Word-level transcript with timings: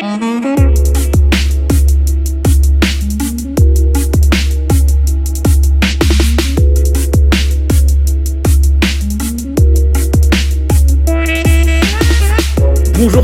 Bonjour 0.00 0.30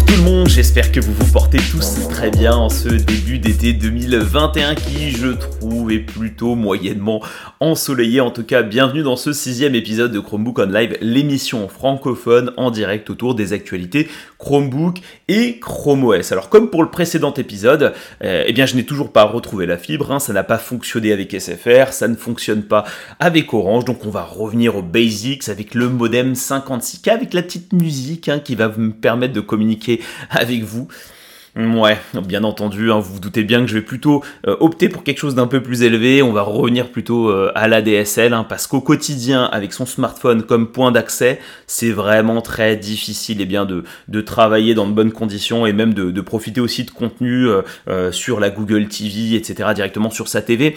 tout 0.05 0.17
le 0.17 0.23
monde, 0.23 0.49
j'espère 0.49 0.91
que 0.91 0.99
vous 0.99 1.13
vous 1.13 1.27
portez 1.27 1.59
tous 1.59 2.04
très 2.25 2.31
bien 2.31 2.55
en 2.57 2.71
ce 2.71 2.89
début 2.89 3.39
d'été 3.39 3.75
2021 3.75 4.77
qui, 4.77 5.11
je 5.11 5.27
trouve, 5.27 5.93
est 5.93 5.99
plutôt 5.99 6.55
moyennement 6.55 7.21
ensoleillé. 7.61 8.23
En 8.23 8.31
tout 8.31 8.45
cas, 8.45 8.63
bienvenue 8.63 9.03
dans 9.03 9.17
ce 9.17 9.35
sixième 9.35 9.75
épisode 9.75 10.11
de 10.11 10.21
Chromebook 10.21 10.59
on 10.59 10.65
Live, 10.65 10.97
l'émission 11.03 11.69
francophone 11.69 12.53
en 12.57 12.71
direct 12.71 13.11
autour 13.11 13.35
des 13.35 13.53
actualités 13.53 14.09
Chromebook 14.39 15.01
et 15.29 15.59
Chrome 15.59 16.05
OS. 16.05 16.33
Alors 16.33 16.49
comme 16.49 16.71
pour 16.71 16.83
le 16.83 16.91
précédent 16.91 17.35
épisode, 17.35 17.93
euh, 18.23 18.45
eh 18.47 18.53
bien 18.55 18.65
je 18.65 18.77
n'ai 18.77 18.87
toujours 18.87 19.13
pas 19.13 19.25
retrouvé 19.25 19.67
la 19.67 19.77
fibre, 19.77 20.11
hein. 20.11 20.19
ça 20.19 20.33
n'a 20.33 20.45
pas 20.45 20.57
fonctionné 20.57 21.13
avec 21.13 21.39
SFR, 21.39 21.93
ça 21.93 22.09
ne 22.09 22.17
fonctionne 22.17 22.63
pas 22.63 22.85
avec 23.21 23.53
Orange, 23.53 23.85
donc 23.85 24.07
on 24.07 24.11
va 24.11 24.23
revenir 24.23 24.77
aux 24.77 24.83
basics 24.83 25.51
avec 25.51 25.75
le 25.75 25.91
modem 25.91 26.33
56K, 26.33 27.11
avec 27.11 27.35
la 27.35 27.43
petite 27.43 27.75
musique 27.75 28.31
hein, 28.31 28.39
qui 28.39 28.55
va 28.55 28.69
me 28.69 28.93
permettre 28.93 29.35
de 29.35 29.41
communiquer 29.41 30.01
avec 30.31 30.63
vous. 30.63 30.89
Ouais, 31.57 31.97
bien 32.27 32.43
entendu, 32.43 32.91
hein, 32.91 32.99
vous 32.99 33.15
vous 33.15 33.21
doutez 33.21 33.45
bien 33.45 33.61
que 33.61 33.69
je 33.69 33.75
vais 33.75 33.81
plutôt 33.81 34.25
euh, 34.49 34.57
opter 34.59 34.89
pour 34.89 35.05
quelque 35.05 35.19
chose 35.19 35.37
d'un 35.37 35.47
peu 35.47 35.63
plus 35.63 35.85
élevé, 35.85 36.21
on 36.21 36.33
va 36.33 36.43
revenir 36.43 36.91
plutôt 36.91 37.31
euh, 37.31 37.53
à 37.55 37.69
la 37.69 37.81
DSL, 37.81 38.33
hein, 38.33 38.45
parce 38.49 38.67
qu'au 38.67 38.81
quotidien, 38.81 39.45
avec 39.45 39.73
son 39.73 39.87
smartphone 39.87 40.43
comme 40.43 40.73
point 40.73 40.91
d'accès, 40.91 41.39
c'est 41.69 41.93
vraiment 41.93 42.43
très 42.43 42.77
difficile 42.77 43.37
eh 43.41 43.45
bien, 43.45 43.67
de, 43.67 43.85
de, 44.09 44.21
travailler 44.21 44.75
dans 44.75 44.89
de 44.89 44.93
bonnes 44.93 45.13
conditions 45.13 45.65
et 45.65 45.73
même 45.73 45.95
de, 45.95 46.11
de 46.11 46.21
profiter 46.21 46.61
aussi 46.61 46.83
de 46.83 46.91
contenu 46.91 47.47
euh, 47.87 48.11
sur 48.11 48.41
la 48.41 48.51
Google 48.51 48.89
TV, 48.89 49.37
etc., 49.37 49.69
directement 49.77 50.11
sur 50.11 50.27
sa 50.27 50.43
TV. 50.43 50.77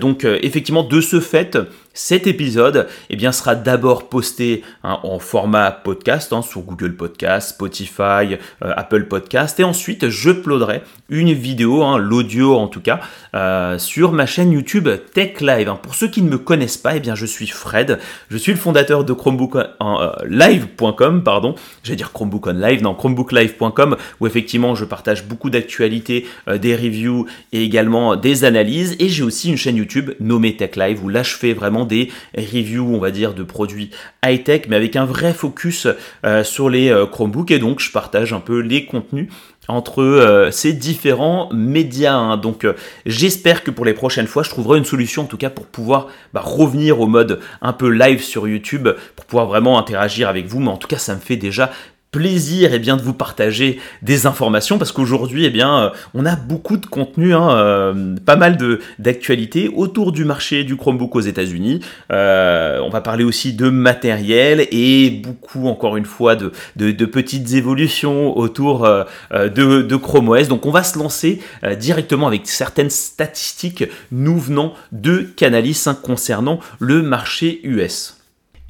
donc 0.00 0.24
effectivement, 0.24 0.82
de 0.82 1.00
ce 1.00 1.20
fait, 1.20 1.56
cet 1.98 2.28
épisode 2.28 2.86
eh 3.10 3.16
bien, 3.16 3.32
sera 3.32 3.56
d'abord 3.56 4.08
posté 4.08 4.62
hein, 4.84 5.00
en 5.02 5.18
format 5.18 5.72
podcast 5.72 6.32
hein, 6.32 6.42
sur 6.42 6.60
Google 6.60 6.94
Podcast, 6.94 7.50
Spotify, 7.50 8.36
euh, 8.62 8.72
Apple 8.76 9.06
Podcast 9.06 9.58
et 9.58 9.64
ensuite 9.64 10.08
je 10.08 10.30
uploaderai 10.30 10.82
une 11.08 11.32
vidéo, 11.32 11.82
hein, 11.82 11.98
l'audio 11.98 12.54
en 12.54 12.68
tout 12.68 12.80
cas, 12.80 13.00
euh, 13.34 13.78
sur 13.78 14.12
ma 14.12 14.26
chaîne 14.26 14.52
YouTube 14.52 14.88
Tech 15.12 15.40
Live. 15.40 15.72
Pour 15.82 15.96
ceux 15.96 16.06
qui 16.06 16.22
ne 16.22 16.28
me 16.28 16.38
connaissent 16.38 16.76
pas, 16.76 16.94
eh 16.94 17.00
bien, 17.00 17.16
je 17.16 17.26
suis 17.26 17.48
Fred, 17.48 17.98
je 18.30 18.36
suis 18.36 18.52
le 18.52 18.58
fondateur 18.58 19.02
de 19.02 19.12
Chromebooklive.com, 19.12 21.16
euh, 21.16 21.20
pardon, 21.20 21.56
j'allais 21.82 21.96
dire 21.96 22.12
Chromebook 22.12 22.46
on 22.46 22.52
Live, 22.52 22.80
non, 22.80 22.94
Chromebooklive.com, 22.94 23.96
où 24.20 24.26
effectivement 24.28 24.76
je 24.76 24.84
partage 24.84 25.24
beaucoup 25.24 25.50
d'actualités, 25.50 26.26
des 26.46 26.76
reviews 26.76 27.26
et 27.52 27.64
également 27.64 28.14
des 28.14 28.44
analyses. 28.44 28.94
Et 29.00 29.08
j'ai 29.08 29.24
aussi 29.24 29.50
une 29.50 29.56
chaîne 29.56 29.76
YouTube 29.76 30.12
nommée 30.20 30.56
Tech 30.56 30.76
Live, 30.76 31.02
où 31.02 31.08
là 31.08 31.24
je 31.24 31.34
fais 31.34 31.54
vraiment 31.54 31.87
des 31.88 32.10
reviews, 32.36 32.94
on 32.94 32.98
va 32.98 33.10
dire, 33.10 33.34
de 33.34 33.42
produits 33.42 33.90
high-tech, 34.24 34.62
mais 34.68 34.76
avec 34.76 34.94
un 34.94 35.04
vrai 35.04 35.32
focus 35.32 35.88
euh, 36.24 36.44
sur 36.44 36.70
les 36.70 36.90
euh, 36.90 37.06
Chromebooks. 37.06 37.50
Et 37.50 37.58
donc, 37.58 37.80
je 37.80 37.90
partage 37.90 38.32
un 38.32 38.40
peu 38.40 38.60
les 38.60 38.84
contenus 38.84 39.28
entre 39.66 40.02
euh, 40.02 40.50
ces 40.50 40.72
différents 40.72 41.50
médias. 41.52 42.14
Hein. 42.14 42.36
Donc 42.38 42.66
j'espère 43.04 43.62
que 43.62 43.70
pour 43.70 43.84
les 43.84 43.92
prochaines 43.92 44.26
fois, 44.26 44.42
je 44.42 44.48
trouverai 44.48 44.78
une 44.78 44.86
solution 44.86 45.22
en 45.22 45.26
tout 45.26 45.36
cas 45.36 45.50
pour 45.50 45.66
pouvoir 45.66 46.06
bah, 46.32 46.40
revenir 46.42 47.00
au 47.00 47.06
mode 47.06 47.40
un 47.60 47.74
peu 47.74 47.90
live 47.90 48.22
sur 48.22 48.48
YouTube, 48.48 48.88
pour 49.14 49.26
pouvoir 49.26 49.46
vraiment 49.46 49.78
interagir 49.78 50.28
avec 50.28 50.46
vous. 50.46 50.60
Mais 50.60 50.70
en 50.70 50.78
tout 50.78 50.88
cas, 50.88 50.98
ça 50.98 51.14
me 51.14 51.20
fait 51.20 51.36
déjà 51.36 51.70
plaisir 52.10 52.70
eh 52.72 52.78
bien, 52.78 52.96
de 52.96 53.02
vous 53.02 53.12
partager 53.12 53.78
des 54.02 54.26
informations 54.26 54.78
parce 54.78 54.92
qu'aujourd'hui 54.92 55.44
eh 55.44 55.50
bien, 55.50 55.78
euh, 55.78 55.90
on 56.14 56.24
a 56.24 56.36
beaucoup 56.36 56.76
de 56.76 56.86
contenu, 56.86 57.34
hein, 57.34 57.50
euh, 57.50 58.16
pas 58.24 58.36
mal 58.36 58.56
d'actualités 58.98 59.70
autour 59.74 60.12
du 60.12 60.24
marché 60.24 60.64
du 60.64 60.76
Chromebook 60.76 61.14
aux 61.16 61.20
États-Unis. 61.20 61.80
Euh, 62.10 62.80
on 62.82 62.88
va 62.88 63.00
parler 63.00 63.24
aussi 63.24 63.52
de 63.52 63.68
matériel 63.68 64.66
et 64.70 65.10
beaucoup 65.10 65.68
encore 65.68 65.96
une 65.96 66.06
fois 66.06 66.34
de, 66.34 66.52
de, 66.76 67.04
petites 67.04 67.52
évolutions 67.52 68.36
autour 68.36 68.88
de, 69.32 69.82
de, 69.82 69.96
Chrome 69.96 70.28
OS. 70.28 70.48
Donc 70.48 70.66
on 70.66 70.70
va 70.70 70.82
se 70.82 70.98
lancer 70.98 71.40
directement 71.78 72.26
avec 72.26 72.46
certaines 72.46 72.90
statistiques 72.90 73.84
nous 74.12 74.38
venant 74.38 74.74
de 74.92 75.18
Canalis 75.36 75.84
hein, 75.86 75.96
concernant 76.00 76.60
le 76.78 77.02
marché 77.02 77.60
US. 77.64 78.17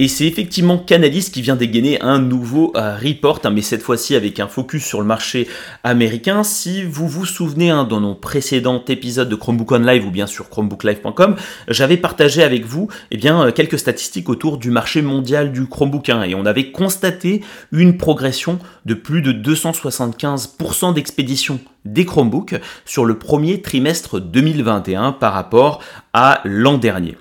Et 0.00 0.08
c'est 0.08 0.26
effectivement 0.26 0.78
Canalys 0.78 1.30
qui 1.30 1.42
vient 1.42 1.56
dégainer 1.56 2.00
un 2.00 2.20
nouveau 2.20 2.72
euh, 2.76 2.96
report, 2.96 3.40
hein, 3.44 3.50
mais 3.50 3.62
cette 3.62 3.82
fois-ci 3.82 4.14
avec 4.14 4.38
un 4.38 4.46
focus 4.46 4.84
sur 4.84 5.00
le 5.00 5.06
marché 5.06 5.48
américain. 5.82 6.44
Si 6.44 6.84
vous 6.84 7.08
vous 7.08 7.26
souvenez 7.26 7.70
hein, 7.70 7.84
dans 7.84 8.00
nos 8.00 8.14
précédents 8.14 8.84
épisodes 8.86 9.28
de 9.28 9.34
Chromebook 9.34 9.72
On 9.72 9.80
Live 9.80 10.06
ou 10.06 10.10
bien 10.10 10.26
sur 10.26 10.48
chromebooklive.com, 10.50 11.36
j'avais 11.66 11.96
partagé 11.96 12.42
avec 12.42 12.64
vous 12.64 12.88
eh 13.10 13.16
bien, 13.16 13.46
euh, 13.46 13.52
quelques 13.52 13.78
statistiques 13.78 14.28
autour 14.28 14.58
du 14.58 14.70
marché 14.70 15.02
mondial 15.02 15.52
du 15.52 15.66
Chromebook 15.66 16.08
et 16.08 16.34
on 16.34 16.46
avait 16.46 16.70
constaté 16.70 17.42
une 17.72 17.96
progression 17.96 18.58
de 18.88 18.94
plus 18.94 19.22
de 19.22 19.32
275% 19.32 20.94
d'expéditions 20.94 21.60
des 21.84 22.04
Chromebooks 22.04 22.56
sur 22.84 23.04
le 23.04 23.18
premier 23.18 23.62
trimestre 23.62 24.20
2021 24.20 25.12
par 25.12 25.32
rapport 25.32 25.80
à 26.12 26.40
l'an 26.44 26.78
dernier. 26.78 27.16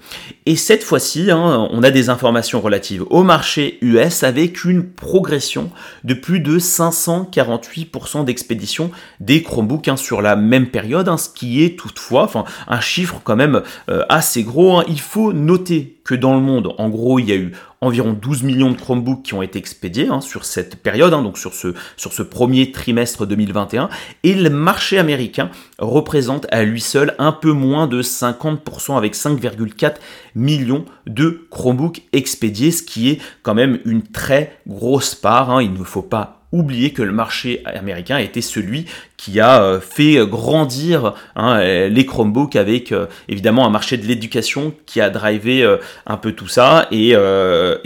Et 0.46 0.56
cette 0.56 0.84
fois-ci, 0.84 1.30
hein, 1.30 1.68
on 1.72 1.84
a 1.84 1.92
des 1.92 2.10
informations 2.10 2.60
relatives 2.62 3.04
au 3.10 3.24
marché 3.24 3.78
US 3.82 4.24
avec 4.24 4.66
une 4.66 4.90
progression 4.90 5.70
de 6.04 6.14
plus 6.14 6.40
de 6.40 6.58
548% 6.58 8.26
d'expédition 8.26 8.90
des 9.20 9.44
Chromebooks 9.44 9.88
hein, 9.88 9.98
sur 9.98 10.22
la 10.22 10.36
même 10.36 10.70
période, 10.70 11.10
hein, 11.10 11.18
ce 11.18 11.30
qui 11.30 11.64
est 11.64 11.78
toutefois 11.78 12.30
un 12.68 12.80
chiffre 12.80 13.22
quand 13.24 13.36
même 13.36 13.62
euh, 13.90 14.04
assez 14.10 14.44
gros. 14.44 14.82
Il 14.88 15.00
faut 15.00 15.34
noter 15.34 15.97
que 16.08 16.16
dans 16.16 16.34
le 16.34 16.42
monde, 16.42 16.74
en 16.78 16.90
gros, 16.90 17.20
il 17.20 17.30
y 17.30 17.34
a 17.34 17.36
eu 17.36 17.52
environ 17.82 18.14
12 18.14 18.44
millions 18.44 18.72
de 18.72 18.78
Chromebooks 18.78 19.24
qui 19.24 19.34
ont 19.34 19.42
été 19.42 19.60
expédiés 19.60 20.08
hein, 20.08 20.22
sur 20.22 20.46
cette 20.46 20.78
période, 20.78 21.14
hein, 21.14 21.22
donc 21.22 21.38
sur 21.38 21.54
ce, 21.54 22.22
premier 22.24 22.72
trimestre 22.72 23.28
2021, 23.28 23.90
et 24.24 24.34
le 24.34 24.50
marché 24.50 24.98
américain 24.98 25.52
représente 25.78 26.48
à 26.50 26.64
lui 26.64 26.82
seul 26.82 27.14
un 27.20 27.34
peu 27.34 27.52
moins 27.52 27.88
de 27.88 28.02
50% 28.02 28.98
avec 28.98 29.16
5,4 29.16 29.96
millions 30.34 30.86
de 31.06 31.46
Chromebooks 31.52 32.02
expédiés, 32.14 32.72
ce 32.72 32.82
qui 32.82 33.10
est 33.10 33.20
quand 33.44 33.54
même 33.54 33.80
une 33.86 34.02
très 34.02 34.58
grosse 34.66 35.14
part. 35.14 35.52
Hein. 35.52 35.62
il 35.62 35.74
ne 35.74 35.84
faut 35.84 36.02
pas 36.02 36.37
oublier 36.52 36.94
que 36.94 37.02
le 37.02 37.12
marché 37.12 37.62
américain 37.66 38.18
était 38.18 38.42
celui 38.42 38.86
qui 39.18 39.40
a 39.40 39.62
euh, 39.62 39.80
fait 39.82 40.26
grandir 40.26 41.14
hein, 41.36 41.60
euh, 41.60 41.90
les 41.90 42.06
Chromebooks 42.06 42.56
avec 42.56 42.92
euh, 42.92 43.08
évidemment 43.28 43.66
un 43.66 43.70
marché 43.70 43.98
de 43.98 44.06
l'éducation 44.06 44.74
qui 44.86 45.02
a 45.02 45.10
drivé 45.10 45.66
un 46.06 46.18
peu 46.18 46.32
tout 46.32 46.48
ça 46.48 46.88
et, 46.92 47.16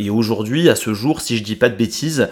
aujourd'hui 0.09 0.69
à 0.69 0.75
ce 0.75 0.93
jour 0.93 1.21
si 1.21 1.37
je 1.37 1.43
dis 1.43 1.55
pas 1.55 1.69
de 1.69 1.75
bêtises 1.75 2.29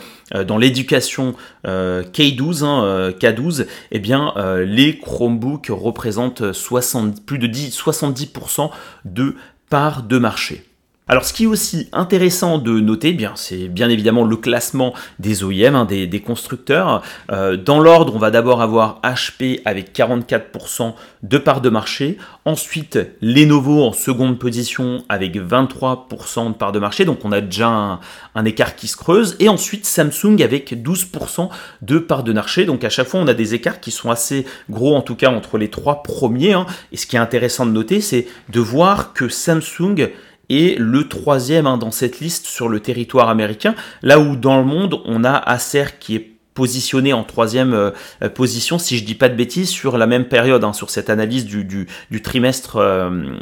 dans 0.48 0.58
l'éducation 0.58 1.36
K12 1.66 2.64
hein, 2.64 3.14
K12 3.20 3.66
eh 3.92 4.00
bien 4.00 4.34
les 4.66 5.00
Chromebooks 5.00 5.70
représentent 5.70 6.52
60, 6.52 7.26
plus 7.26 7.40
de 7.40 7.48
10, 7.48 7.78
70% 7.78 8.70
de 9.06 9.36
part 9.70 10.04
de 10.04 10.18
marché. 10.18 10.69
Alors 11.12 11.26
ce 11.26 11.34
qui 11.34 11.46
est 11.46 11.48
aussi 11.48 11.90
intéressant 11.92 12.60
de 12.60 12.80
noter, 12.80 13.14
bien, 13.14 13.32
c'est 13.34 13.68
bien 13.68 13.90
évidemment 13.90 14.24
le 14.24 14.36
classement 14.36 14.94
des 15.18 15.44
OEM, 15.44 15.74
hein, 15.74 15.86
des, 15.86 16.22
constructeurs. 16.22 17.02
Euh, 17.32 17.58
dans 17.58 17.80
l'ordre, 17.80 18.16
on 18.16 18.20
va 18.20 18.30
d'abord 18.30 18.62
avoir 18.62 19.02
HP 19.02 19.62
avec 19.66 19.92
44% 19.92 20.94
de 21.24 21.38
part 21.40 21.62
de 21.62 21.70
marché. 21.70 22.20
Ensuite, 22.46 23.00
Lenovo 23.24 23.84
en 23.84 23.92
seconde 23.92 24.38
position 24.38 25.04
avec 25.10 25.36
23% 25.36 26.50
de 26.50 26.54
part 26.54 26.72
de 26.72 26.78
marché. 26.78 27.06
Donc 27.06 27.26
on 27.26 27.32
a 27.32 27.42
déjà 27.42 28.00
un, 28.36 28.46
écart 28.46 28.76
qui 28.76 28.88
se 28.88 28.96
creuse. 28.96 29.36
Et 29.40 29.50
ensuite 29.50 29.88
Samsung 29.88 30.44
avec 30.44 30.74
12% 30.74 31.50
de 31.82 31.98
part 31.98 32.24
de 32.24 32.34
marché. 32.34 32.66
Donc 32.66 32.84
à 32.84 32.90
chaque 32.90 33.08
fois, 33.08 33.20
on 33.20 33.28
a 33.28 33.34
des 33.34 33.56
écarts 33.56 33.80
qui 33.80 33.90
sont 33.90 34.12
assez 34.12 34.46
gros, 34.70 34.96
en 34.96 35.02
tout 35.02 35.16
cas 35.16 35.32
entre 35.32 35.58
les 35.58 35.70
trois 35.70 36.04
premiers. 36.04 36.54
Hein. 36.54 36.68
Et 36.92 36.98
ce 36.98 37.08
qui 37.08 37.16
est 37.16 37.20
intéressant 37.20 37.66
de 37.66 37.72
noter, 37.72 38.00
c'est 38.00 38.28
de 38.50 38.60
voir 38.60 39.14
que 39.14 39.28
Samsung 39.28 40.12
et 40.50 40.76
le 40.76 41.08
troisième 41.08 41.68
hein, 41.68 41.78
dans 41.78 41.92
cette 41.92 42.20
liste 42.20 42.48
sur 42.48 42.70
le 42.70 42.80
territoire 42.80 43.30
américain, 43.30 43.76
là 44.02 44.20
où 44.20 44.36
dans 44.36 44.58
le 44.58 44.66
monde 44.66 45.02
on 45.06 45.24
a 45.24 45.34
Acer 45.34 45.86
qui 46.00 46.16
est 46.16 46.39
positionné 46.60 47.14
en 47.14 47.24
troisième 47.24 47.74
euh, 47.74 47.92
euh, 48.22 48.28
position, 48.28 48.78
si 48.80 48.98
je 48.98 49.06
dis 49.06 49.16
pas 49.16 49.30
de 49.30 49.34
bêtises, 49.34 49.70
sur 49.70 49.98
la 49.98 50.08
même 50.08 50.26
période, 50.26 50.62
hein, 50.66 50.74
sur 50.74 50.90
cette 50.90 51.10
analyse 51.10 51.46
du, 51.46 51.64
du, 51.64 52.22
trimestre, 52.22 52.76
euh, 52.76 53.38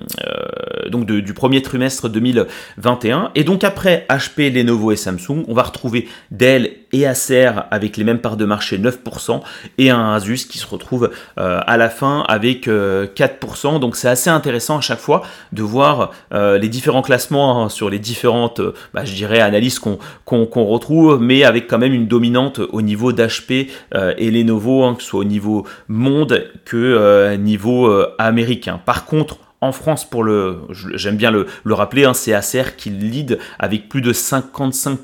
donc 0.92 1.08
du 1.08 1.34
premier 1.34 1.64
trimestre 1.64 2.10
2021. 2.10 3.32
Et 3.34 3.44
donc 3.44 3.64
après 3.64 4.06
HP, 4.08 4.54
Lenovo 4.54 4.92
et 4.92 4.96
Samsung, 4.96 5.46
on 5.48 5.54
va 5.56 5.64
retrouver 5.64 6.08
Dell 6.30 6.74
et 6.94 7.08
Acer 7.08 7.52
avec 7.72 7.98
les 7.98 8.04
mêmes 8.04 8.20
parts 8.20 8.38
de 8.38 8.46
marché 8.46 8.78
9% 8.78 9.42
et 9.80 9.90
un 9.90 10.14
Asus 10.14 10.46
qui 10.48 10.60
se 10.60 10.68
retrouve 10.68 11.10
à 11.36 11.78
la 11.78 11.90
fin 11.90 12.24
avec 12.30 12.68
4%. 12.68 13.80
Donc 13.80 13.98
c'est 13.98 14.08
assez 14.08 14.30
intéressant 14.30 14.78
à 14.78 14.82
chaque 14.82 15.00
fois 15.00 15.24
de 15.52 15.64
voir 15.64 16.12
les 16.32 16.70
différents 16.70 17.02
classements 17.02 17.66
hein, 17.66 17.70
sur 17.70 17.90
les 17.90 18.00
différentes, 18.00 18.62
bah, 18.94 19.04
je 19.04 19.14
dirais, 19.14 19.42
analyses 19.42 19.80
qu'on 19.80 20.64
retrouve, 20.64 21.20
mais 21.20 21.44
avec 21.44 21.68
quand 21.68 21.78
même 21.78 21.94
une 21.94 22.08
dominante 22.08 22.62
au 22.72 22.82
niveau 22.82 23.07
d'HP 23.12 23.70
et 24.18 24.32
Lenovo, 24.32 24.84
hein, 24.84 24.96
que 24.96 25.04
ce 25.04 25.10
soit 25.10 25.20
au 25.22 25.26
niveau 25.26 25.66
monde 25.88 26.52
que 26.66 27.36
niveau 27.36 27.92
américain. 28.18 28.80
Par 28.84 29.06
contre, 29.06 29.38
en 29.62 29.72
France, 29.72 30.08
pour 30.08 30.24
le, 30.24 30.62
j'aime 30.94 31.18
bien 31.18 31.32
le, 31.32 31.48
rappeler, 31.74 32.06
hein, 32.06 32.14
c'est 32.14 32.34
Acer 32.34 32.76
qui 32.78 32.90
lead 32.90 33.40
avec 33.58 33.90
plus 33.90 34.02
de 34.02 34.14
55% 34.14 34.98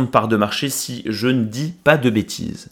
de 0.00 0.06
part 0.06 0.28
de 0.28 0.36
marché 0.36 0.68
si 0.68 1.02
je 1.06 1.28
ne 1.28 1.44
dis 1.44 1.74
pas 1.84 1.96
de 1.96 2.10
bêtises. 2.10 2.70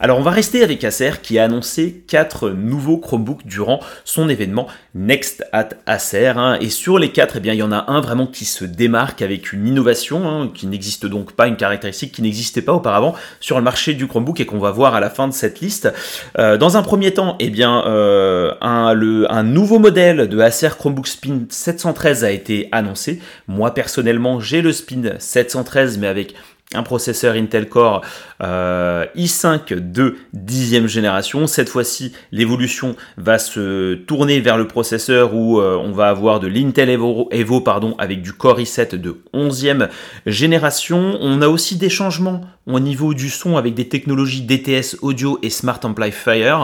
Alors 0.00 0.18
on 0.18 0.22
va 0.22 0.32
rester 0.32 0.64
avec 0.64 0.82
Acer 0.82 1.12
qui 1.22 1.38
a 1.38 1.44
annoncé 1.44 2.02
4 2.08 2.50
nouveaux 2.50 2.98
Chromebooks 2.98 3.46
durant 3.46 3.78
son 4.04 4.28
événement 4.28 4.66
Next 4.96 5.44
at 5.52 5.68
Acer. 5.86 6.32
Hein. 6.36 6.58
Et 6.60 6.68
sur 6.68 6.98
les 6.98 7.12
4, 7.12 7.36
eh 7.36 7.48
il 7.48 7.54
y 7.54 7.62
en 7.62 7.70
a 7.70 7.84
un 7.86 8.00
vraiment 8.00 8.26
qui 8.26 8.44
se 8.44 8.64
démarque 8.64 9.22
avec 9.22 9.52
une 9.52 9.68
innovation 9.68 10.28
hein, 10.28 10.50
qui 10.52 10.66
n'existe 10.66 11.06
donc 11.06 11.34
pas, 11.34 11.46
une 11.46 11.56
caractéristique 11.56 12.10
qui 12.10 12.22
n'existait 12.22 12.60
pas 12.60 12.72
auparavant 12.72 13.14
sur 13.38 13.56
le 13.56 13.62
marché 13.62 13.94
du 13.94 14.08
Chromebook 14.08 14.40
et 14.40 14.46
qu'on 14.46 14.58
va 14.58 14.72
voir 14.72 14.96
à 14.96 15.00
la 15.00 15.10
fin 15.10 15.28
de 15.28 15.32
cette 15.32 15.60
liste. 15.60 15.92
Euh, 16.40 16.56
dans 16.56 16.76
un 16.76 16.82
premier 16.82 17.14
temps, 17.14 17.36
eh 17.38 17.48
bien, 17.48 17.86
euh, 17.86 18.52
un, 18.62 19.00
un 19.30 19.42
nouveau 19.44 19.78
modèle 19.78 20.28
de 20.28 20.40
Acer 20.40 20.70
Chromebook 20.76 21.06
Spin 21.06 21.42
713 21.48 22.24
a 22.24 22.32
été 22.32 22.68
annoncé. 22.72 23.20
Moi 23.46 23.72
personnellement 23.72 24.40
j'ai 24.40 24.60
le 24.60 24.72
Spin 24.72 25.12
713 25.20 25.98
mais 25.98 26.08
avec 26.08 26.34
un 26.74 26.82
processeur 26.82 27.34
Intel 27.34 27.68
Core 27.68 28.02
euh, 28.42 29.06
i5 29.16 29.74
de 29.74 30.16
10e 30.36 30.86
génération. 30.86 31.46
Cette 31.46 31.68
fois-ci, 31.68 32.12
l'évolution 32.32 32.96
va 33.16 33.38
se 33.38 33.94
tourner 33.94 34.40
vers 34.40 34.56
le 34.56 34.66
processeur 34.66 35.34
où 35.34 35.60
euh, 35.60 35.76
on 35.76 35.92
va 35.92 36.08
avoir 36.08 36.40
de 36.40 36.46
l'Intel 36.46 36.90
Evo, 36.90 37.60
pardon, 37.60 37.94
avec 37.98 38.22
du 38.22 38.32
Core 38.32 38.60
i7 38.60 38.96
de 38.96 39.20
11e 39.32 39.88
génération. 40.26 41.18
On 41.20 41.42
a 41.42 41.48
aussi 41.48 41.76
des 41.76 41.90
changements 41.90 42.42
au 42.66 42.80
niveau 42.80 43.14
du 43.14 43.30
son 43.30 43.56
avec 43.56 43.74
des 43.74 43.88
technologies 43.88 44.42
DTS 44.42 44.96
audio 45.02 45.38
et 45.42 45.50
Smart 45.50 45.80
Amplifier. 45.84 46.56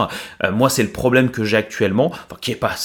Euh, 0.43 0.51
moi, 0.51 0.69
c'est 0.69 0.83
le 0.83 0.89
problème 0.89 1.29
que 1.31 1.43
j'ai 1.43 1.57
actuellement, 1.57 2.11
qui 2.41 2.51
est 2.51 2.55
pas 2.55 2.75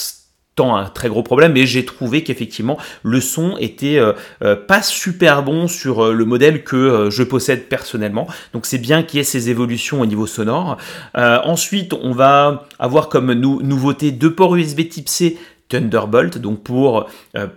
un 0.64 0.86
très 0.86 1.08
gros 1.08 1.22
problème, 1.22 1.52
mais 1.52 1.66
j'ai 1.66 1.84
trouvé 1.84 2.22
qu'effectivement 2.22 2.78
le 3.02 3.20
son 3.20 3.56
était 3.58 3.98
euh, 3.98 4.12
euh, 4.42 4.56
pas 4.56 4.82
super 4.82 5.42
bon 5.42 5.68
sur 5.68 6.06
euh, 6.06 6.12
le 6.12 6.24
modèle 6.24 6.64
que 6.64 7.08
je 7.10 7.22
possède 7.22 7.68
personnellement. 7.68 8.26
Donc 8.52 8.66
c'est 8.66 8.78
bien 8.78 9.02
qu'il 9.02 9.18
y 9.18 9.20
ait 9.20 9.24
ces 9.24 9.50
évolutions 9.50 10.00
au 10.00 10.06
niveau 10.06 10.26
sonore. 10.26 10.78
ensuite, 11.14 11.92
on 11.92 12.12
va 12.12 12.66
avoir 12.78 13.08
comme 13.08 13.32
nouveauté 13.32 14.12
deux 14.12 14.32
ports 14.32 14.56
USB 14.56 14.88
Type 14.88 15.08
C 15.08 15.38
Thunderbolt, 15.68 16.38
donc 16.38 16.62
pour 16.62 17.08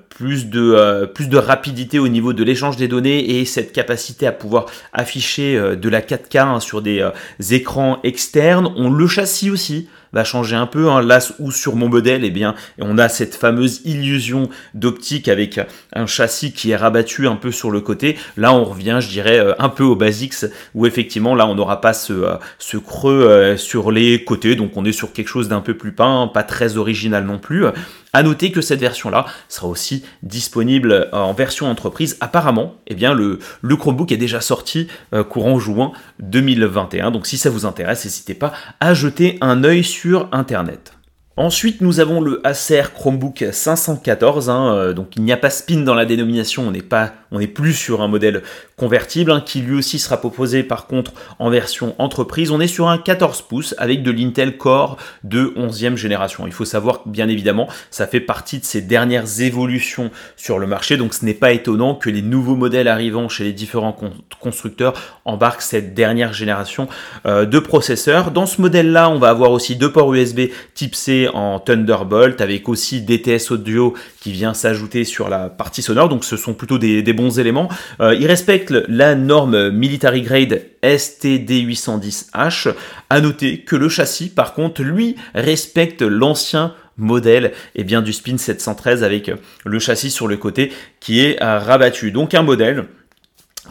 plus, 0.10 0.48
de, 0.48 1.06
plus 1.14 1.30
de 1.30 1.38
rapidité 1.38 2.00
au 2.00 2.08
niveau 2.08 2.34
de 2.34 2.44
l'échange 2.44 2.76
des 2.76 2.88
données 2.88 3.40
et 3.40 3.46
cette 3.46 3.72
capacité 3.72 4.26
à 4.26 4.32
pouvoir 4.32 4.66
afficher 4.94 5.76
de 5.76 5.90
la 5.90 6.02
4K 6.02 6.40
hein, 6.40 6.60
sur 6.60 6.82
des 6.82 7.04
écrans 7.52 8.00
externes. 8.04 8.72
On 8.76 8.90
le 8.90 9.08
châssis 9.08 9.52
aussi 9.52 9.88
va 10.14 10.24
changer 10.24 10.56
un 10.56 10.68
peu. 10.68 10.90
Hein. 10.90 11.02
Là 11.02 11.20
où 11.40 11.52
sur 11.52 11.76
mon 11.76 11.90
modèle, 11.90 12.24
eh 12.24 12.32
bien, 12.32 12.56
on 12.80 12.98
a 12.98 13.10
cette 13.10 13.36
fameuse 13.36 13.82
illusion 13.86 14.50
d'optique 14.74 15.28
avec 15.28 15.60
un 15.94 16.06
châssis 16.06 16.54
qui 16.54 16.72
est 16.72 16.76
rabattu 16.76 17.28
un 17.28 17.36
peu 17.36 17.52
sur 17.52 17.72
le 17.72 17.82
côté. 17.82 18.18
Là, 18.38 18.54
on 18.54 18.64
revient, 18.64 19.00
je 19.02 19.10
dirais, 19.10 19.40
euh, 19.40 19.54
un 19.60 19.70
peu 19.70 19.84
au 19.84 19.96
basics, 19.96 20.46
où 20.76 20.86
effectivement, 20.86 21.36
là, 21.36 21.48
on 21.48 21.56
n'aura 21.56 21.82
pas 21.82 21.94
ce, 21.94 22.14
euh, 22.14 22.80
creux 22.86 23.24
euh, 23.24 23.58
sur 23.58 23.92
les 23.92 24.24
côtés. 24.24 24.56
Donc, 24.56 24.78
on 24.78 24.86
est 24.86 24.92
sur 24.92 25.14
quelque 25.14 25.28
chose 25.28 25.48
d'un 25.48 25.62
peu 25.62 25.76
plus 25.76 25.92
peint, 25.92 26.30
pas 26.34 26.44
très 26.44 26.78
original 26.78 27.26
non 27.26 27.40
plus. 27.40 27.66
À 28.12 28.24
noter 28.24 28.52
que 28.52 28.62
cette 28.62 28.80
version-là 28.80 29.26
sera 29.50 29.68
aussi 29.68 30.04
disponible 30.24 31.10
en 31.12 31.34
version 31.34 31.68
entreprise. 31.68 32.18
Apparemment, 32.22 32.76
eh 32.88 32.96
bien, 32.96 33.14
le, 33.14 33.40
Chromebook 33.76 34.12
est 34.12 34.18
déjà 34.18 34.42
sorti 34.42 34.88
courant 35.30 35.60
juin 35.60 35.92
2021. 36.20 37.12
Donc 37.12 37.28
si 37.28 37.38
ça 37.38 37.50
vous 37.50 37.66
intéresse, 37.68 38.06
n'hésitez 38.06 38.34
pas 38.34 38.52
à 38.80 38.94
jeter 38.94 39.38
un 39.42 39.64
œil 39.64 39.84
sur 39.84 40.28
Internet. 40.32 40.94
Ensuite, 41.40 41.80
nous 41.80 42.02
avons 42.02 42.20
le 42.20 42.46
Acer 42.46 42.84
Chromebook 42.94 43.46
514. 43.50 44.50
Hein, 44.50 44.74
euh, 44.74 44.94
donc, 44.94 45.16
il 45.16 45.24
n'y 45.24 45.32
a 45.32 45.38
pas 45.38 45.50
spin 45.50 45.84
dans 45.84 45.96
la 45.96 46.04
dénomination. 46.04 46.68
On 46.68 47.40
n'est 47.40 47.48
plus 47.48 47.74
sur 47.74 48.02
un 48.02 48.10
modèle 48.10 48.44
convertible 48.80 49.32
hein, 49.32 49.44
qui 49.46 49.62
lui 49.62 49.76
aussi 49.78 50.00
sera 50.00 50.18
proposé 50.18 50.64
par 50.64 50.88
contre 50.88 51.12
en 51.38 51.50
version 51.50 51.94
entreprise. 52.00 52.50
On 52.50 52.60
est 52.60 52.68
sur 52.68 52.88
un 52.88 52.98
14 52.98 53.44
pouces 53.44 53.76
avec 53.78 54.02
de 54.02 54.10
l'Intel 54.10 54.58
Core 54.58 54.98
de 55.24 55.54
11e 55.58 55.96
génération. 55.96 56.48
Il 56.48 56.54
faut 56.54 56.66
savoir 56.66 57.04
que 57.04 57.10
bien 57.10 57.28
évidemment, 57.28 57.68
ça 57.92 58.08
fait 58.08 58.22
partie 58.22 58.60
de 58.60 58.66
ces 58.66 58.82
dernières 58.82 59.42
évolutions 59.42 60.10
sur 60.38 60.58
le 60.58 60.66
marché. 60.66 60.98
Donc, 60.98 61.14
ce 61.14 61.26
n'est 61.26 61.34
pas 61.34 61.52
étonnant 61.52 61.96
que 61.96 62.10
les 62.10 62.22
nouveaux 62.22 62.56
modèles 62.56 62.88
arrivant 62.88 63.30
chez 63.30 63.44
les 63.44 63.54
différents 63.54 63.96
constructeurs 64.40 64.94
embarquent 65.26 65.62
cette 65.62 65.94
dernière 65.94 66.34
génération 66.34 66.88
euh, 67.26 67.46
de 67.46 67.60
processeurs. 67.60 68.32
Dans 68.32 68.46
ce 68.46 68.62
modèle-là, 68.62 69.10
on 69.10 69.20
va 69.20 69.30
avoir 69.30 69.52
aussi 69.52 69.76
deux 69.76 69.92
ports 69.92 70.14
USB 70.14 70.52
Type 70.74 70.96
C 70.96 71.28
en 71.34 71.60
Thunderbolt 71.60 72.42
avec 72.42 72.70
aussi 72.70 73.02
DTS 73.02 73.52
audio 73.52 73.94
qui 74.22 74.32
vient 74.32 74.54
s'ajouter 74.54 75.04
sur 75.04 75.30
la 75.30 75.50
partie 75.50 75.82
sonore. 75.82 76.10
Donc 76.10 76.24
ce 76.24 76.38
sont 76.38 76.54
plutôt 76.54 76.78
des, 76.78 77.02
bons 77.14 77.40
éléments. 77.40 77.70
Euh, 78.00 78.16
il 78.16 78.28
respecte 78.28 78.69
la 78.88 79.16
norme 79.16 79.70
Military 79.70 80.22
Grade 80.22 80.62
STD810H. 80.84 82.74
À 83.10 83.22
noter 83.22 83.60
que 83.62 83.76
le 83.76 83.90
châssis, 83.90 84.30
par 84.30 84.54
contre, 84.54 84.84
lui 84.84 85.16
respecte 85.34 86.02
l'ancien 86.02 86.74
modèle 86.98 87.54
bien, 87.76 88.02
du 88.02 88.14
Spin 88.14 88.38
713 88.38 89.04
avec 89.04 89.32
le 89.66 89.80
châssis 89.80 90.12
sur 90.12 90.28
le 90.28 90.38
côté 90.38 90.72
qui 91.00 91.22
est 91.22 91.42
euh, 91.42 91.60
rabattu. 91.60 92.12
Donc 92.12 92.34
un 92.34 92.44
modèle 92.44 92.86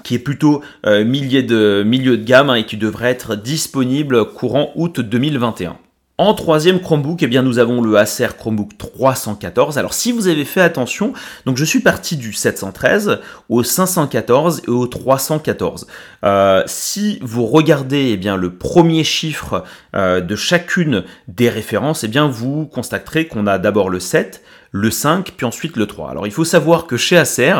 qui 0.02 0.14
est 0.14 0.18
plutôt 0.18 0.62
euh, 0.86 1.04
milieu, 1.04 1.42
de, 1.42 1.82
milieu 1.84 2.16
de 2.16 2.24
gamme 2.24 2.50
hein, 2.50 2.54
et 2.54 2.64
qui 2.64 2.76
devrait 2.76 3.10
être 3.10 3.36
disponible 3.36 4.32
courant 4.32 4.72
août 4.74 5.00
2021. 5.00 5.76
En 6.20 6.34
troisième 6.34 6.80
Chromebook, 6.80 7.22
eh 7.22 7.28
bien, 7.28 7.44
nous 7.44 7.60
avons 7.60 7.80
le 7.80 7.96
Acer 7.96 8.26
Chromebook 8.36 8.76
314. 8.76 9.78
Alors, 9.78 9.94
si 9.94 10.10
vous 10.10 10.26
avez 10.26 10.44
fait 10.44 10.60
attention, 10.60 11.12
donc 11.46 11.56
je 11.56 11.64
suis 11.64 11.78
parti 11.78 12.16
du 12.16 12.32
713 12.32 13.20
au 13.48 13.62
514 13.62 14.62
et 14.66 14.68
au 14.68 14.88
314. 14.88 15.86
Euh, 16.24 16.64
si 16.66 17.20
vous 17.22 17.46
regardez 17.46 18.10
eh 18.10 18.16
bien, 18.16 18.36
le 18.36 18.52
premier 18.52 19.04
chiffre 19.04 19.62
euh, 19.94 20.20
de 20.20 20.34
chacune 20.34 21.04
des 21.28 21.50
références, 21.50 22.02
eh 22.02 22.08
bien, 22.08 22.26
vous 22.26 22.66
constaterez 22.66 23.28
qu'on 23.28 23.46
a 23.46 23.58
d'abord 23.58 23.88
le 23.88 24.00
7, 24.00 24.42
le 24.72 24.90
5, 24.90 25.34
puis 25.36 25.46
ensuite 25.46 25.76
le 25.76 25.86
3. 25.86 26.10
Alors, 26.10 26.26
il 26.26 26.32
faut 26.32 26.44
savoir 26.44 26.88
que 26.88 26.96
chez 26.96 27.16
Acer, 27.16 27.54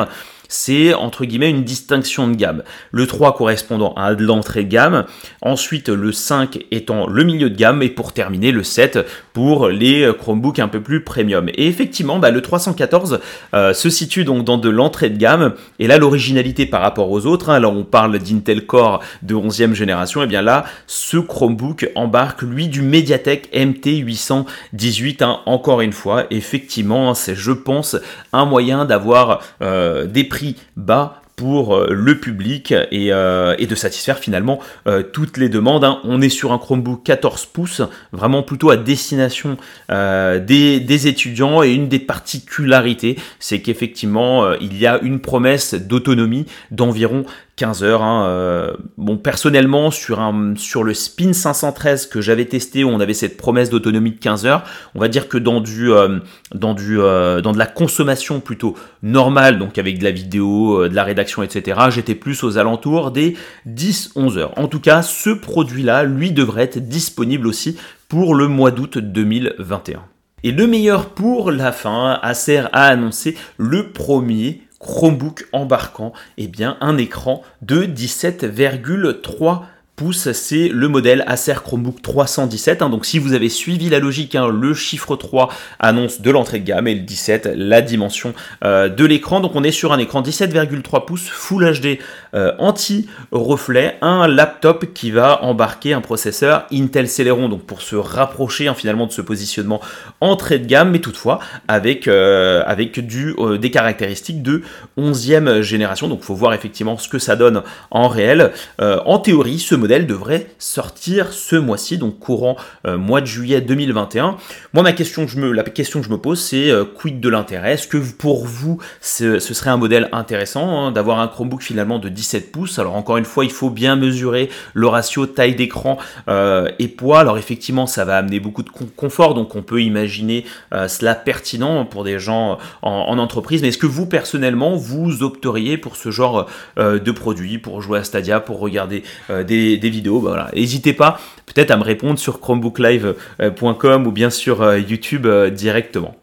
c'est 0.49 0.95
entre 0.95 1.25
guillemets 1.25 1.51
une 1.51 1.63
distinction 1.63 2.27
de 2.27 2.35
gamme. 2.35 2.63
Le 2.91 3.07
3 3.07 3.35
correspondant 3.35 3.93
à 3.95 4.13
l'entrée 4.13 4.65
de 4.65 4.71
gamme, 4.71 5.05
ensuite 5.43 5.91
le 5.91 6.11
5 6.11 6.65
étant 6.71 7.07
le 7.07 7.23
milieu 7.23 7.51
de 7.51 7.57
gamme, 7.57 7.83
et 7.83 7.91
pour 7.91 8.13
terminer 8.13 8.51
le 8.51 8.63
7 8.63 9.01
pour 9.35 9.69
les 9.69 10.11
Chromebooks 10.19 10.59
un 10.59 10.69
peu 10.69 10.81
plus 10.81 11.05
premium. 11.05 11.49
Et 11.51 11.69
effectivement, 11.69 12.19
bah, 12.19 12.31
le 12.31 12.41
314 12.41 13.21
euh, 13.55 13.75
se 13.75 13.91
situe 13.91 14.25
donc 14.25 14.45
dans 14.45 14.57
de 14.57 14.71
l'entrée 14.71 15.11
de 15.11 15.19
gamme, 15.19 15.53
et 15.79 15.87
là 15.87 15.99
l'originalité 15.99 16.67
par 16.67 16.81
rapport 16.81 17.11
aux 17.11 17.27
autres, 17.27 17.51
hein, 17.51 17.61
là 17.61 17.69
on 17.69 17.85
parle 17.85 18.19
d'Intel 18.19 18.65
Core 18.65 19.01
de 19.23 19.35
11e 19.35 19.75
génération, 19.75 20.23
et 20.23 20.27
bien 20.27 20.43
là 20.43 20.65
ce 20.87 21.19
Chromebook 21.19 21.91
embarque 21.95 22.43
lui 22.43 22.69
du 22.69 22.81
MediaTek 22.81 23.51
MT818, 23.55 25.23
hein, 25.23 25.41
encore 25.45 25.83
une 25.83 25.93
fois, 25.93 26.25
effectivement 26.31 27.13
c'est 27.13 27.35
je 27.35 27.53
pense 27.53 27.97
un 28.33 28.47
moyen 28.47 28.87
d'avoir 28.87 29.41
euh, 29.61 30.07
des 30.07 30.25
prix 30.25 30.38
bas 30.77 31.23
pour 31.39 31.77
euh, 31.77 31.89
le 31.93 32.19
public 32.19 32.73
euh, 32.73 33.55
et, 33.59 33.67
de 33.67 33.75
satisfaire 33.75 34.19
finalement 34.19 34.59
euh, 34.87 35.03
toutes 35.03 35.37
les 35.37 35.49
demandes. 35.49 35.85
Hein. 35.85 36.01
On 36.05 36.21
est 36.21 36.29
sur 36.29 36.53
un 36.53 36.59
Chromebook 36.59 37.05
14 37.05 37.47
pouces, 37.47 37.83
vraiment 38.13 38.43
plutôt 38.43 38.71
à 38.71 38.77
destination 38.77 39.57
des, 39.89 40.81
des, 40.81 41.07
étudiants 41.07 41.63
et 41.63 41.73
une 41.73 41.89
des 41.89 42.01
particularités, 42.01 43.17
c'est 43.39 43.61
qu'effectivement 43.61 44.53
il 44.55 44.77
y 44.77 44.87
a 44.87 44.99
une 45.01 45.21
promesse 45.21 45.75
d'autonomie 45.75 46.47
d'environ 46.73 47.25
15 47.59 47.83
heures. 47.83 48.03
Hein, 48.03 48.27
euh, 48.27 48.73
bon, 48.97 49.19
personnellement, 49.19 49.91
sur, 49.91 50.21
un, 50.21 50.55
sur 50.57 50.85
le 50.85 50.95
Spin 50.95 51.33
513 51.33 52.07
que 52.07 52.21
j'avais 52.21 52.47
testé, 52.47 52.85
où 52.85 52.89
on 52.89 53.01
avait 53.01 53.15
cette 53.15 53.37
promesse 53.37 53.69
d'autonomie 53.69 54.13
de 54.13 54.19
15 54.19 54.47
heures, 54.47 54.65
on 54.95 55.01
va 55.01 55.09
dire 55.09 55.29
que 55.29 55.37
dans 55.37 55.61
du, 55.61 55.93
euh, 55.93 56.21
dans 56.55 56.73
du, 56.73 56.99
euh, 56.99 57.41
dans 57.43 57.53
de 57.53 57.59
la 57.59 57.67
consommation 57.67 58.41
plutôt 58.41 58.77
normale, 59.03 59.59
donc 59.59 59.77
avec 59.77 59.99
de 59.99 60.05
la 60.05 60.13
vidéo, 60.13 60.89
de 60.89 60.95
la 60.95 61.05
rédaction, 61.05 61.43
etc., 61.43 61.81
j'étais 61.91 62.15
plus 62.15 62.43
aux 62.45 62.57
alentours 62.57 63.11
des 63.11 63.37
10-11 63.67 64.39
heures. 64.39 64.53
En 64.57 64.69
tout 64.69 64.81
cas, 64.81 65.03
ce 65.03 65.31
produit-là, 65.31 66.05
lui, 66.05 66.31
devrait 66.31 66.63
être 66.65 66.79
disponible 66.79 67.49
aussi 67.49 67.77
pour 68.09 68.35
le 68.35 68.47
mois 68.47 68.71
d'août 68.71 68.99
2021. 68.99 70.03
Et 70.45 70.53
le 70.53 70.69
meilleur 70.69 71.11
pour 71.11 71.51
la 71.51 71.73
fin, 71.73 72.21
Acer 72.23 72.63
a 72.73 72.87
annoncé 72.87 73.37
le 73.57 73.91
premier 73.91 74.63
Chromebook 74.81 75.47
embarquant 75.53 76.13
eh 76.37 76.47
bien, 76.47 76.77
un 76.81 76.99
écran 76.99 77.43
de 77.63 77.85
17,3 77.85 79.63
pouces. 79.99 80.31
C'est 80.33 80.69
le 80.69 80.89
modèle 80.89 81.25
Acer 81.27 81.55
Chromebook 81.63 82.01
317. 82.01 82.81
Hein. 82.81 82.89
donc 82.89 83.05
si 83.05 83.19
vous 83.19 83.35
avez 83.35 83.49
suivi 83.49 83.91
la 83.91 83.99
logique, 83.99 84.35
hein, 84.37 84.49
le 84.49 84.73
chiffre 84.73 85.17
3 85.17 85.51
annonce 85.81 86.21
de 86.23 86.31
l'entrée 86.31 86.61
de 86.61 86.65
gamme 86.65 86.87
et 86.87 86.95
le 86.95 87.01
17 87.01 87.51
la 87.55 87.83
dimension 87.83 88.33
euh, 88.65 88.89
de 88.89 89.05
l'écran. 89.05 89.41
Donc 89.41 89.57
on 89.57 89.65
est 89.65 89.73
sur 89.73 89.93
un 89.93 89.99
écran 89.99 90.23
17,3 90.23 91.05
pouces 91.05 91.29
Full 91.29 91.81
HD 91.81 91.99
anti-reflet, 92.35 93.97
un 94.01 94.27
laptop 94.27 94.93
qui 94.95 95.11
va 95.11 95.43
embarquer 95.45 95.93
un 95.93 96.01
processeur 96.01 96.67
Intel 96.73 97.09
Celeron, 97.09 97.49
donc 97.49 97.63
pour 97.63 97.83
se 97.83 97.97
rapprocher 97.97 98.69
hein, 98.69 98.75
finalement 98.75 99.07
de 99.07 99.13
ce 99.13 99.23
positionnement 99.23 99.81
entrée 100.21 100.59
de 100.59 100.67
gamme, 100.67 100.91
mais 100.91 100.99
toutefois 100.99 101.39
avec, 101.69 102.09
avec 102.09 103.01
du, 103.07 103.35
des 103.61 103.71
caractéristiques 103.71 104.43
de 104.43 104.63
11e 104.99 105.61
génération. 105.63 106.09
Donc 106.09 106.21
il 106.23 106.25
faut 106.25 106.35
voir 106.35 106.55
effectivement 106.55 106.97
ce 106.99 107.09
que 107.09 107.19
ça 107.19 107.37
donne 107.37 107.63
en 107.91 108.09
réel. 108.09 108.53
en 108.81 109.19
théorie, 109.19 109.59
ce 109.59 109.75
modèle 109.75 110.07
devrait 110.07 110.49
sortir 110.59 111.33
ce 111.33 111.57
mois-ci, 111.57 111.99
donc 111.99 112.19
courant 112.19 112.57
mois 112.87 113.21
de 113.21 113.27
juillet 113.27 113.61
2021. 113.61 114.37
Moi, 114.73 114.83
ma 114.83 114.93
question 114.93 115.27
je 115.27 115.39
me, 115.39 115.53
la 115.53 115.63
question 115.63 116.01
que 116.01 116.07
je 116.07 116.11
me 116.11 116.19
pose, 116.19 116.41
c'est 116.41 116.73
quid 116.97 117.21
de 117.21 117.29
l'intérêt? 117.29 117.75
Est-ce 117.75 117.89
que 117.89 117.99
pour 117.99 118.47
vous, 118.47 118.79
ce, 119.01 119.39
serait 119.39 119.71
un 119.71 119.77
modèle 119.77 120.09
intéressant 120.13 120.87
hein, 120.87 120.93
d'avoir 120.93 121.21
un 121.21 121.29
Chromebook 121.29 121.63
finalement 121.63 121.99
de 121.99 122.09
17 122.19 122.51
pouces 122.53 122.79
Alors 122.79 122.97
encore 122.97 123.17
une 123.17 123.25
fois, 123.25 123.45
il 123.45 123.51
faut 123.51 123.71
bien 123.71 123.97
mesurer 123.97 124.51
le 124.75 124.87
ratio 124.89 125.27
taille 125.27 125.55
d'écran 125.55 125.99
euh, 126.29 126.69
et 126.79 126.89
poids. 126.89 127.21
Alors 127.21 127.39
effectivement, 127.39 127.87
ça 127.87 128.05
va 128.05 128.17
amener 128.17 128.41
beaucoup 128.41 128.63
de 128.63 128.71
confort, 128.97 129.35
donc 129.35 129.55
on 129.55 129.63
peut 129.63 129.83
imaginer 129.83 130.45
euh, 130.75 130.89
cela 130.89 131.15
pertinent 131.15 131.85
pour 131.85 132.05
des 132.05 132.19
gens 132.19 132.59
en, 132.83 133.19
entreprise. 133.19 133.63
Mais 133.63 133.69
est-ce 133.69 133.79
que 133.79 133.87
vous 133.87 134.07
personnellement, 134.07 134.77
vous 134.77 135.23
opteriez 135.23 135.79
pour 135.79 135.97
ce 135.97 136.11
genre 136.11 136.47
euh, 136.79 136.99
de 136.99 137.13
produit, 137.13 137.59
pour 137.59 137.81
jouer 137.83 138.01
à 138.01 138.05
Stadia, 138.05 138.41
pour 138.41 138.59
regarder 138.59 139.03
des, 139.29 139.79
vidéos? 139.79 140.21
Bah, 140.21 140.31
voilà. 140.31 140.51
N'hésitez 140.55 140.93
pas 140.93 141.21
peut-être 141.47 141.71
à 141.71 141.77
me 141.77 141.85
répondre 141.85 142.19
sur 142.19 142.41
chromebooklive.com 142.41 144.07
ou 144.07 144.13
bien 144.13 144.31
sur 144.31 144.77
YouTube 144.77 145.27
directement. 145.53 146.17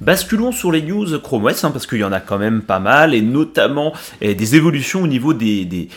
Basculons 0.00 0.50
sur 0.50 0.72
les 0.72 0.80
news 0.80 1.18
Chrome 1.18 1.44
OS, 1.44 1.62
hein, 1.62 1.70
parce 1.72 1.86
qu'il 1.86 1.98
y 1.98 2.04
en 2.04 2.12
a 2.12 2.20
quand 2.20 2.38
même 2.38 2.62
pas 2.62 2.80
mal, 2.80 3.14
et 3.14 3.20
notamment 3.20 3.92
eh, 4.22 4.34
des 4.34 4.56
évolutions 4.56 5.02
au 5.02 5.06
niveau 5.06 5.34
du 5.34 5.88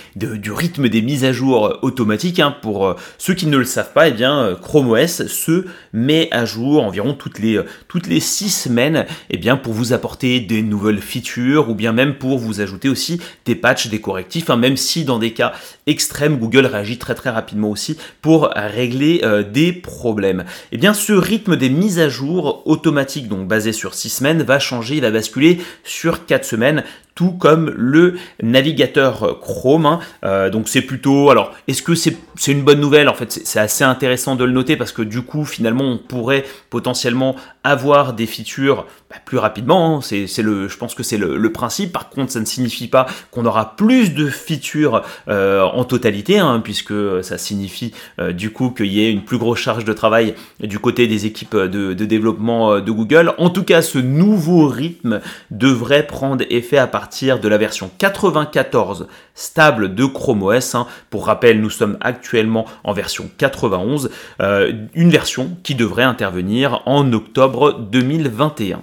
rythme 0.51 0.89
des 0.89 1.01
mises 1.01 1.23
à 1.23 1.31
jour 1.31 1.79
automatiques. 1.83 2.41
Hein. 2.41 2.53
Pour 2.61 2.85
euh, 2.85 2.95
ceux 3.17 3.33
qui 3.33 3.47
ne 3.47 3.55
le 3.55 3.63
savent 3.63 3.93
pas, 3.93 4.09
eh 4.09 4.11
bien, 4.11 4.39
euh, 4.39 4.55
Chrome 4.57 4.91
OS 4.91 5.27
se 5.27 5.63
met 5.93 6.27
à 6.31 6.43
jour 6.43 6.83
environ 6.83 7.13
toutes 7.13 7.39
les, 7.39 7.55
euh, 7.55 7.65
toutes 7.87 8.11
six 8.19 8.49
semaines 8.49 9.05
eh 9.29 9.37
bien, 9.37 9.55
pour 9.55 9.71
vous 9.71 9.93
apporter 9.93 10.41
des 10.41 10.63
nouvelles 10.63 10.99
features, 10.99 11.69
ou 11.69 11.73
bien 11.73 11.93
même 11.93 12.15
pour 12.15 12.39
vous 12.39 12.59
ajouter 12.59 12.89
aussi 12.89 13.21
des 13.45 13.55
patchs, 13.55 13.87
des 13.87 14.01
correctifs, 14.01 14.49
hein, 14.49 14.57
même 14.57 14.75
si 14.75 15.05
dans 15.05 15.17
des 15.17 15.31
cas 15.31 15.53
extrêmes, 15.87 16.39
Google 16.39 16.65
réagit 16.65 16.97
très 16.97 17.15
très 17.15 17.29
rapidement 17.29 17.69
aussi 17.69 17.95
pour 18.21 18.49
régler 18.53 19.21
des 19.51 19.71
problèmes. 19.71 20.43
Eh 20.71 20.77
bien, 20.77 20.93
ce 20.93 21.13
rythme 21.13 21.55
des 21.55 21.69
mises 21.69 21.99
à 21.99 22.09
jour 22.09 22.63
automatiques, 22.65 23.27
donc 23.27 23.47
basé 23.47 23.71
sur 23.71 23.92
6 23.93 24.09
semaines 24.09 24.43
va 24.43 24.59
changer, 24.59 24.95
il 24.95 25.01
va 25.01 25.11
basculer 25.11 25.61
sur 25.83 26.25
4 26.25 26.45
semaines 26.45 26.83
tout 27.15 27.31
comme 27.31 27.73
le 27.75 28.15
navigateur 28.41 29.39
Chrome. 29.39 29.85
Hein. 29.85 29.99
Euh, 30.25 30.49
donc 30.49 30.67
c'est 30.67 30.81
plutôt... 30.81 31.29
Alors, 31.29 31.53
est-ce 31.67 31.83
que 31.83 31.93
c'est 31.95 32.17
une 32.47 32.63
bonne 32.63 32.79
nouvelle 32.79 33.09
En 33.09 33.13
fait, 33.13 33.31
c'est 33.31 33.59
assez 33.59 33.83
intéressant 33.83 34.35
de 34.35 34.43
le 34.43 34.51
noter 34.51 34.75
parce 34.75 34.91
que 34.91 35.01
du 35.01 35.21
coup, 35.21 35.45
finalement, 35.45 35.83
on 35.83 35.97
pourrait 35.97 36.43
potentiellement 36.69 37.35
avoir 37.63 38.13
des 38.13 38.25
features 38.25 38.85
bah, 39.09 39.17
plus 39.23 39.37
rapidement. 39.37 39.97
Hein. 39.97 40.01
C'est 40.01 40.41
le, 40.41 40.67
je 40.67 40.77
pense 40.77 40.95
que 40.95 41.03
c'est 41.03 41.17
le, 41.17 41.53
principe. 41.53 41.91
Par 41.91 42.09
contre, 42.09 42.31
ça 42.31 42.39
ne 42.39 42.45
signifie 42.45 42.87
pas 42.87 43.05
qu'on 43.29 43.45
aura 43.45 43.75
plus 43.75 44.13
de 44.13 44.27
features 44.27 45.03
euh, 45.27 45.61
en 45.61 45.83
totalité, 45.83 46.39
hein, 46.39 46.61
puisque 46.63 46.93
ça 47.21 47.37
signifie 47.37 47.93
euh, 48.19 48.33
du 48.33 48.49
coup 48.49 48.71
qu'il 48.71 48.87
y 48.87 49.05
ait 49.05 49.11
une 49.11 49.23
plus 49.23 49.37
grosse 49.37 49.59
charge 49.59 49.85
de 49.85 49.93
travail 49.93 50.33
du 50.59 50.79
côté 50.79 51.05
des 51.05 51.27
équipes 51.27 51.55
de, 51.55 51.93
de 51.93 52.05
développement 52.05 52.79
de 52.79 52.91
Google. 52.91 53.33
En 53.37 53.51
tout 53.51 53.63
cas, 53.63 53.83
ce 53.83 53.99
nouveau 53.99 54.67
rythme 54.67 55.21
devrait 55.51 56.07
prendre 56.07 56.43
effet 56.49 56.79
à 56.79 56.87
partir 56.87 57.02
de 57.41 57.47
la 57.47 57.57
version 57.57 57.89
94 57.97 59.07
stable 59.35 59.95
de 59.95 60.05
Chrome 60.05 60.43
OS. 60.43 60.75
Hein. 60.75 60.87
Pour 61.09 61.27
rappel, 61.27 61.61
nous 61.61 61.69
sommes 61.69 61.97
actuellement 62.01 62.65
en 62.83 62.93
version 62.93 63.29
91, 63.37 64.09
euh, 64.41 64.71
une 64.93 65.09
version 65.09 65.57
qui 65.63 65.75
devrait 65.75 66.03
intervenir 66.03 66.81
en 66.85 67.11
octobre 67.13 67.73
2021. 67.73 68.81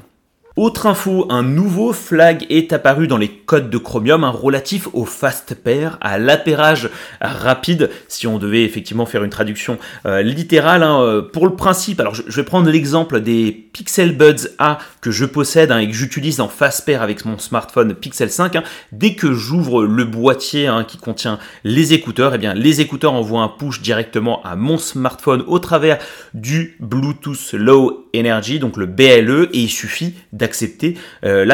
Autre 0.60 0.84
info, 0.84 1.24
un 1.30 1.42
nouveau 1.42 1.94
flag 1.94 2.44
est 2.50 2.74
apparu 2.74 3.06
dans 3.06 3.16
les 3.16 3.30
codes 3.30 3.70
de 3.70 3.78
Chromium, 3.78 4.24
relatif 4.24 4.88
au 4.92 5.06
fast 5.06 5.54
pair, 5.54 5.96
à 6.02 6.18
l'appairage 6.18 6.90
rapide, 7.22 7.88
si 8.08 8.26
on 8.26 8.36
devait 8.36 8.64
effectivement 8.64 9.06
faire 9.06 9.24
une 9.24 9.30
traduction 9.30 9.78
euh, 10.04 10.20
littérale. 10.20 10.82
Hein, 10.82 11.00
euh, 11.00 11.22
pour 11.22 11.46
le 11.46 11.56
principe, 11.56 11.98
alors 11.98 12.14
je, 12.14 12.24
vais 12.30 12.42
prendre 12.42 12.68
l'exemple 12.68 13.22
des 13.22 13.52
Pixel 13.72 14.14
Buds 14.14 14.50
A 14.58 14.76
que 15.00 15.10
je 15.10 15.24
possède 15.24 15.72
hein, 15.72 15.78
et 15.78 15.86
que 15.86 15.94
j'utilise 15.94 16.42
en 16.42 16.48
fast 16.48 16.84
pair 16.84 17.00
avec 17.00 17.24
mon 17.24 17.38
smartphone 17.38 17.94
Pixel 17.94 18.30
5. 18.30 18.56
Hein. 18.56 18.64
dès 18.92 19.14
que 19.14 19.32
j'ouvre 19.32 19.84
le 19.84 20.04
boîtier 20.04 20.70
qui 20.86 20.98
contient 20.98 21.38
les 21.64 21.94
écouteurs, 21.94 22.34
eh 22.34 22.38
bien 22.38 22.52
les 22.52 22.82
écouteurs 22.82 23.14
envoient 23.14 23.40
un 23.40 23.48
push 23.48 23.80
directement 23.80 24.42
à 24.42 24.56
mon 24.56 24.76
smartphone 24.76 25.42
au 25.46 25.58
travers 25.58 25.96
du 26.34 26.76
Bluetooth 26.80 27.54
Low 27.54 28.08
Energy, 28.14 28.58
donc 28.58 28.76
le 28.76 28.86
BLE, 28.86 29.48
et 29.54 29.60
il 29.60 29.70
suffit 29.70 30.14
d'accepter 30.50 30.96
euh, 31.24 31.46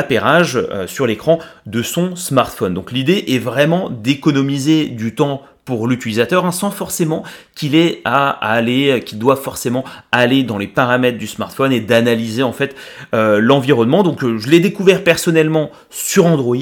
euh, 0.57 0.87
sur 0.87 1.07
l'écran 1.07 1.39
de 1.67 1.83
son 1.83 2.17
smartphone. 2.17 2.73
Donc 2.75 2.93
l'idée 2.93 3.25
est 3.29 3.39
vraiment 3.39 3.91
d'économiser 3.91 4.87
du 4.87 5.15
temps 5.15 5.43
pour 5.67 5.89
l'utilisateur 5.89 6.47
hein, 6.47 6.53
sans 6.53 6.71
forcément 6.71 7.25
qu'il 7.55 7.75
ait 7.75 8.01
à, 8.05 8.31
aller, 8.31 9.03
qu'il 9.05 9.19
doit 9.19 9.37
forcément 9.37 9.85
aller 10.13 10.45
dans 10.45 10.59
les 10.59 10.69
paramètres 10.69 11.19
du 11.19 11.27
smartphone 11.27 11.73
et 11.73 11.81
d'analyser 11.81 12.45
en 12.45 12.53
fait 12.53 12.75
euh, 13.15 13.41
l'environnement. 13.41 14.03
Donc 14.05 14.23
euh, 14.23 14.39
je 14.39 14.49
l'ai 14.49 14.61
découvert 14.61 15.03
personnellement 15.03 15.71
sur 15.91 16.27
Android 16.27 16.57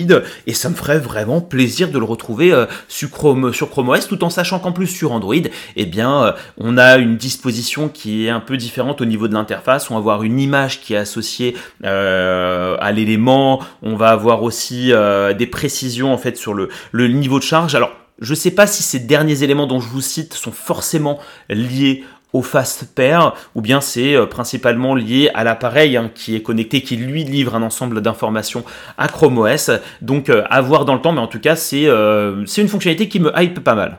et 0.46 0.54
ça 0.54 0.70
me 0.70 0.74
ferait 0.74 0.98
vraiment 0.98 1.42
plaisir 1.42 1.90
de 1.90 1.98
le 1.98 2.04
retrouver 2.04 2.50
euh, 2.52 2.64
sur, 2.88 3.10
Chrome, 3.10 3.52
sur 3.52 3.70
Chrome 3.70 3.90
OS 3.90 4.08
tout 4.08 4.24
en 4.24 4.30
sachant 4.30 4.58
qu'en 4.58 4.72
plus 4.72 4.86
sur 4.86 5.12
Android, 5.12 5.34
eh 5.76 5.86
bien 5.86 6.34
on 6.56 6.78
a 6.78 6.96
une 6.96 7.16
disposition 7.16 7.90
qui 7.90 8.26
est 8.26 8.30
un 8.30 8.40
peu 8.40 8.56
différente 8.56 9.02
au 9.02 9.04
niveau 9.04 9.28
de 9.28 9.34
l'interface. 9.34 9.90
On 9.90 9.94
va 9.94 9.98
avoir 9.98 10.22
une 10.22 10.40
image 10.40 10.80
qui 10.80 10.94
est 10.94 10.96
associée 10.96 11.54
à 11.82 12.92
l'élément. 12.92 13.60
On 13.82 13.96
va 13.96 14.08
avoir 14.08 14.42
aussi 14.42 14.92
des 15.36 15.46
précisions 15.46 16.12
en 16.12 16.18
fait 16.18 16.38
sur 16.38 16.54
le, 16.54 16.70
le 16.92 17.08
niveau 17.08 17.38
de 17.38 17.44
charge. 17.44 17.74
Alors 17.74 17.90
je 18.20 18.30
ne 18.30 18.36
sais 18.36 18.50
pas 18.50 18.66
si 18.66 18.82
ces 18.82 19.00
derniers 19.00 19.42
éléments 19.42 19.66
dont 19.66 19.80
je 19.80 19.88
vous 19.88 20.00
cite 20.00 20.34
sont 20.34 20.52
forcément 20.52 21.18
liés 21.48 22.04
au 22.32 22.42
fast 22.42 22.94
pair 22.94 23.34
ou 23.54 23.62
bien 23.62 23.80
c'est 23.80 24.14
euh, 24.14 24.26
principalement 24.26 24.94
lié 24.94 25.30
à 25.34 25.44
l'appareil 25.44 25.96
hein, 25.96 26.10
qui 26.14 26.34
est 26.34 26.42
connecté 26.42 26.82
qui 26.82 26.96
lui 26.96 27.24
livre 27.24 27.54
un 27.54 27.62
ensemble 27.62 28.02
d'informations 28.02 28.64
à 28.98 29.08
Chrome 29.08 29.38
OS 29.38 29.70
donc 30.02 30.28
euh, 30.28 30.42
à 30.50 30.60
voir 30.60 30.84
dans 30.84 30.94
le 30.94 31.00
temps 31.00 31.12
mais 31.12 31.20
en 31.20 31.28
tout 31.28 31.40
cas 31.40 31.56
c'est 31.56 31.86
euh, 31.86 32.44
une 32.44 32.68
fonctionnalité 32.68 33.08
qui 33.08 33.20
me 33.20 33.32
hype 33.36 33.60
pas 33.60 33.76
mal 33.76 33.98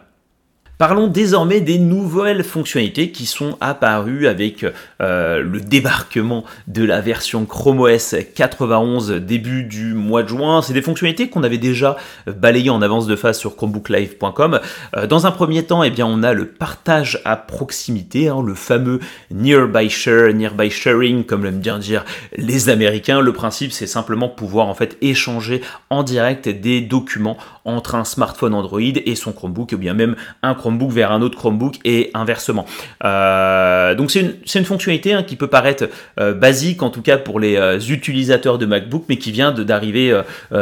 Parlons 0.78 1.08
désormais 1.08 1.62
des 1.62 1.78
nouvelles 1.78 2.44
fonctionnalités 2.44 3.12
qui 3.12 3.26
sont 3.26 3.58
apparues 3.62 4.28
avec 4.28 4.66
euh, 5.02 5.42
le 5.42 5.62
débarquement 5.62 6.44
de 6.68 6.84
la 6.84 7.00
version 7.00 7.46
Chrome 7.46 7.80
OS 7.80 8.14
91 8.36 9.12
début 9.12 9.64
du 9.64 9.94
mois 9.94 10.24
de 10.24 10.28
juin. 10.28 10.62
C'est 10.62 10.74
des 10.74 10.82
fonctionnalités 10.82 11.30
qu'on 11.30 11.44
avait 11.44 11.60
déjà 11.60 11.96
balayées 12.28 12.72
en 12.72 12.82
avance 12.82 13.08
de 13.08 13.16
phase 13.16 13.38
sur 13.40 13.56
chromebooklive.com. 13.56 14.60
Euh, 14.98 15.08
dans 15.08 15.26
un 15.26 15.32
premier 15.32 15.64
temps, 15.64 15.82
eh 15.82 15.92
bien, 15.92 16.06
on 16.06 16.24
a 16.24 16.34
le 16.34 16.46
partage 16.46 17.22
à 17.24 17.38
proximité, 17.38 18.28
hein, 18.28 18.44
le 18.46 18.54
fameux 18.54 19.00
nearby 19.32 19.90
share, 19.90 20.34
nearby 20.34 20.70
sharing, 20.70 21.24
comme 21.24 21.46
l'aiment 21.46 21.62
bien 21.62 21.80
dire 21.80 22.04
les 22.36 22.68
Américains. 22.68 23.22
Le 23.22 23.32
principe, 23.32 23.72
c'est 23.72 23.88
simplement 23.88 24.28
pouvoir 24.28 24.68
en 24.68 24.74
fait 24.74 24.98
échanger 25.00 25.62
en 25.90 26.04
direct 26.04 26.50
des 26.50 26.82
documents 26.82 27.38
entre 27.64 27.96
un 27.96 28.04
smartphone 28.04 28.54
Android 28.54 28.82
et 28.82 29.16
son 29.16 29.32
Chromebook, 29.32 29.72
ou 29.72 29.78
bien 29.78 29.94
même 29.94 30.18
un 30.44 30.54
Chromebook 30.54 30.65
vers 30.90 31.12
un 31.12 31.22
autre 31.22 31.38
Chromebook 31.38 31.76
et 31.84 32.12
inversement. 32.14 32.66
Euh, 33.04 33.96
donc 33.96 34.12
c'est 34.12 34.60
une, 34.60 34.66
fonctionnalité 34.66 35.14
hein, 35.14 35.24
qui 35.24 35.36
peut 35.36 35.48
paraître 35.48 35.88
euh, 36.20 36.34
basique, 36.34 36.82
en 36.84 36.90
tout 36.90 37.02
cas 37.02 37.18
pour 37.18 37.40
les 37.40 37.56
euh, 37.56 37.80
utilisateurs 37.80 38.58
de 38.58 38.66
MacBook, 38.66 39.06
mais 39.10 39.18
qui 39.18 39.32
vient 39.32 39.52
d'arriver 39.52 40.22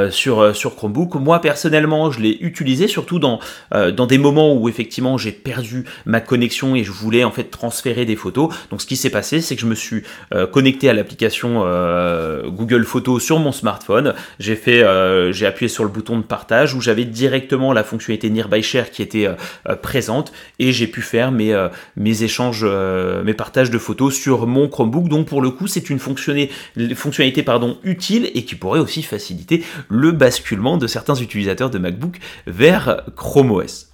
sur, 0.09 0.53
Chromebook. 0.75 1.15
Moi 1.15 1.39
personnellement, 1.39 2.11
je 2.11 2.19
l'ai 2.19 2.37
utilisé 2.41 2.87
surtout 2.87 3.19
dans, 3.19 3.39
des 3.71 4.17
moments 4.17 4.53
où 4.53 4.69
effectivement 4.69 5.17
j'ai 5.17 5.31
perdu 5.31 5.85
ma 6.05 6.19
connexion 6.19 6.75
et 6.75 6.83
je 6.83 6.91
voulais 6.91 7.23
en 7.23 7.31
fait 7.31 7.45
transférer 7.45 8.05
des 8.05 8.15
photos. 8.15 8.53
Donc 8.69 8.81
ce 8.81 8.87
qui 8.87 8.95
s'est 8.95 9.09
passé, 9.09 9.41
c'est 9.41 9.55
que 9.55 9.61
je 9.61 9.67
me 9.67 9.75
suis 9.75 10.03
connecté 10.51 10.89
à 10.89 10.93
l'application 10.93 11.61
Google 12.47 12.83
Photos 12.83 13.23
sur 13.23 13.39
mon 13.39 13.51
smartphone. 13.51 14.13
J'ai 14.39 14.55
fait, 14.55 14.83
j'ai 15.31 15.45
appuyé 15.45 15.69
sur 15.69 15.83
le 15.83 15.89
bouton 15.89 16.17
de 16.17 16.23
partage 16.23 16.73
où 16.73 16.81
j'avais 16.81 17.05
directement 17.05 17.73
la 17.73 17.83
fonctionnalité 17.83 18.29
Nearby 18.29 18.63
Share 18.63 18.91
qui 18.91 19.01
était 19.01 19.27
et 20.59 20.71
j'ai 20.71 20.87
pu 20.87 21.01
faire 21.01 21.31
mes, 21.31 21.53
euh, 21.53 21.69
échanges, 21.97 22.61
euh, 22.63 23.23
mes 23.23 23.33
partages 23.33 23.69
de 23.69 23.77
photos 23.77 24.13
sur 24.13 24.47
mon 24.47 24.67
Chromebook. 24.67 25.07
Donc 25.07 25.27
pour 25.27 25.41
le 25.41 25.49
coup, 25.51 25.67
c'est 25.67 25.89
une 25.89 25.99
fonctionnalité 25.99 27.43
utile 27.83 28.31
et 28.33 28.45
qui 28.45 28.55
pourrait 28.55 28.79
aussi 28.79 29.03
faciliter 29.03 29.63
le 29.89 30.11
basculement 30.11 30.77
de 30.77 30.87
certains 30.87 31.15
utilisateurs 31.15 31.69
de 31.69 31.77
MacBook 31.77 32.19
vers 32.47 33.03
Chrome 33.15 33.51
OS. 33.51 33.92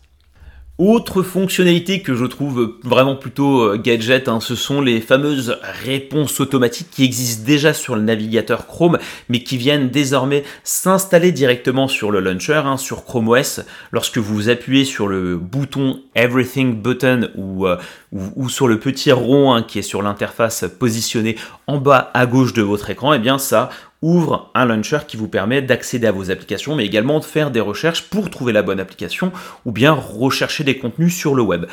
Autre 0.80 1.24
fonctionnalité 1.24 2.02
que 2.02 2.16
je 2.16 2.24
trouve 2.24 2.78
vraiment 2.86 3.18
plutôt 3.18 3.64
euh, 3.64 3.78
gadget, 3.78 4.30
hein, 4.30 4.40
ce 4.40 4.56
sont 4.56 4.80
les 4.80 5.02
fameuses 5.02 5.58
réponses 5.84 6.40
automatiques 6.40 6.88
qui 6.90 7.04
existent 7.04 7.44
déjà 7.46 7.74
sur 7.74 7.98
le 7.98 8.02
navigateur 8.02 8.66
Chrome, 8.66 8.98
mais 9.28 9.44
qui 9.44 9.58
viennent 9.58 9.90
désormais 9.90 10.46
s'installer 10.64 11.34
directement 11.34 11.90
sur 11.90 12.12
le 12.12 12.22
launcher, 12.22 12.62
hein, 12.66 12.78
sur 12.78 13.04
Chrome 13.04 13.28
OS. 13.28 13.60
Lorsque 13.92 14.20
vous 14.20 14.48
appuyez 14.48 14.86
sur 14.86 15.10
le 15.10 15.36
bouton 15.36 16.00
Everything 16.16 16.82
Button 16.82 17.30
ou, 17.36 17.68
euh, 17.68 17.76
sur 18.48 18.70
le 18.70 18.80
petit 18.80 19.12
rond 19.12 19.54
hein, 19.54 19.64
qui 19.64 19.80
est 19.80 19.82
sur 19.82 20.02
l'interface 20.02 20.64
positionnée 20.80 21.36
en 21.68 21.80
bas 21.80 22.10
à 22.14 22.26
gauche 22.26 22.54
de 22.54 22.62
votre 22.62 22.90
écran, 22.90 23.12
et 23.12 23.18
eh 23.18 23.20
bien 23.20 23.38
ça 23.38 23.70
ouvre 24.02 24.50
un 24.56 24.66
launcher 24.66 25.00
qui 25.08 25.18
vous 25.18 25.28
permet 25.28 25.62
d'accéder 25.62 26.08
à 26.08 26.12
vos 26.12 26.32
applications, 26.32 26.76
mais 26.76 26.86
également 26.86 27.20
de 27.20 27.26
faire 27.26 27.52
des 27.52 27.60
recherches 27.60 28.04
pour 28.04 28.30
trouver 28.30 28.54
la 28.54 28.62
bonne 28.62 28.80
application 28.80 29.32
ou 29.66 29.72
bien 29.72 29.94
rechercher 29.94 30.64
des 30.64 30.78
contenus 30.78 31.16
sur 31.16 31.36
le 31.36 31.42
web. 31.42 31.66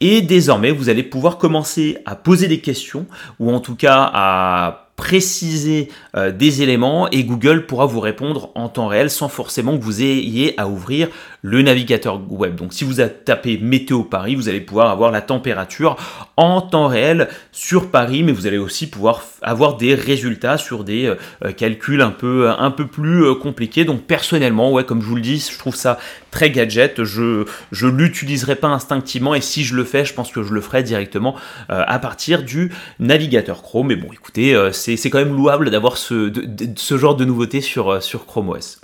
Et 0.00 0.20
désormais, 0.20 0.72
vous 0.72 0.88
allez 0.88 1.02
pouvoir 1.02 1.38
commencer 1.38 1.98
à 2.04 2.16
poser 2.16 2.48
des 2.48 2.60
questions 2.60 3.06
ou 3.38 3.52
en 3.52 3.60
tout 3.60 3.76
cas 3.76 4.10
à 4.12 4.88
préciser 4.98 5.90
euh, 6.16 6.32
des 6.32 6.60
éléments 6.60 7.08
et 7.10 7.22
Google 7.22 7.66
pourra 7.66 7.86
vous 7.86 8.00
répondre 8.00 8.50
en 8.56 8.68
temps 8.68 8.88
réel 8.88 9.10
sans 9.10 9.28
forcément 9.28 9.78
que 9.78 9.82
vous 9.82 10.02
ayez 10.02 10.58
à 10.58 10.66
ouvrir 10.66 11.08
le 11.42 11.62
navigateur 11.62 12.20
web. 12.30 12.56
Donc 12.56 12.72
si 12.72 12.84
vous 12.84 12.94
tapé 13.24 13.58
météo 13.58 14.02
Paris, 14.02 14.34
vous 14.34 14.48
allez 14.48 14.60
pouvoir 14.60 14.90
avoir 14.90 15.10
la 15.10 15.20
température 15.20 15.96
en 16.36 16.60
temps 16.60 16.88
réel 16.88 17.28
sur 17.52 17.90
Paris, 17.90 18.22
mais 18.22 18.32
vous 18.32 18.46
allez 18.46 18.58
aussi 18.58 18.88
pouvoir 18.88 19.22
avoir 19.42 19.76
des 19.76 19.94
résultats 19.94 20.58
sur 20.58 20.84
des 20.84 21.06
euh, 21.06 21.14
euh, 21.44 21.52
calculs 21.52 22.02
un 22.02 22.10
peu, 22.10 22.50
un 22.50 22.70
peu 22.70 22.86
plus 22.86 23.34
compliqués. 23.36 23.84
Donc 23.84 24.02
personnellement, 24.02 24.72
ouais, 24.72 24.84
comme 24.84 25.00
je 25.00 25.06
vous 25.06 25.16
le 25.16 25.22
dis, 25.22 25.46
je 25.52 25.58
trouve 25.58 25.76
ça 25.76 25.98
très 26.30 26.50
gadget. 26.50 27.04
Je 27.04 27.44
je 27.72 27.86
l'utiliserai 27.86 28.56
pas 28.56 28.68
instinctivement 28.68 29.34
et 29.34 29.40
si 29.40 29.64
je 29.64 29.74
le 29.74 29.84
fais, 29.84 30.04
je 30.04 30.14
pense 30.14 30.32
que 30.32 30.42
je 30.42 30.52
le 30.52 30.60
ferai 30.60 30.82
directement 30.82 31.36
à 31.68 31.98
partir 31.98 32.42
du 32.42 32.72
navigateur 32.98 33.62
Chrome. 33.62 33.88
Mais 33.88 33.96
bon, 33.96 34.08
écoutez, 34.12 34.56
c'est 34.72 35.10
quand 35.10 35.18
même 35.18 35.34
louable 35.34 35.70
d'avoir 35.70 35.96
ce, 35.96 36.32
ce, 36.76 36.98
genre 36.98 37.16
de 37.16 37.24
nouveauté 37.24 37.60
sur, 37.60 37.90
euh, 37.90 38.00
sur 38.00 38.26
Chrome 38.26 38.50
OS. 38.50 38.80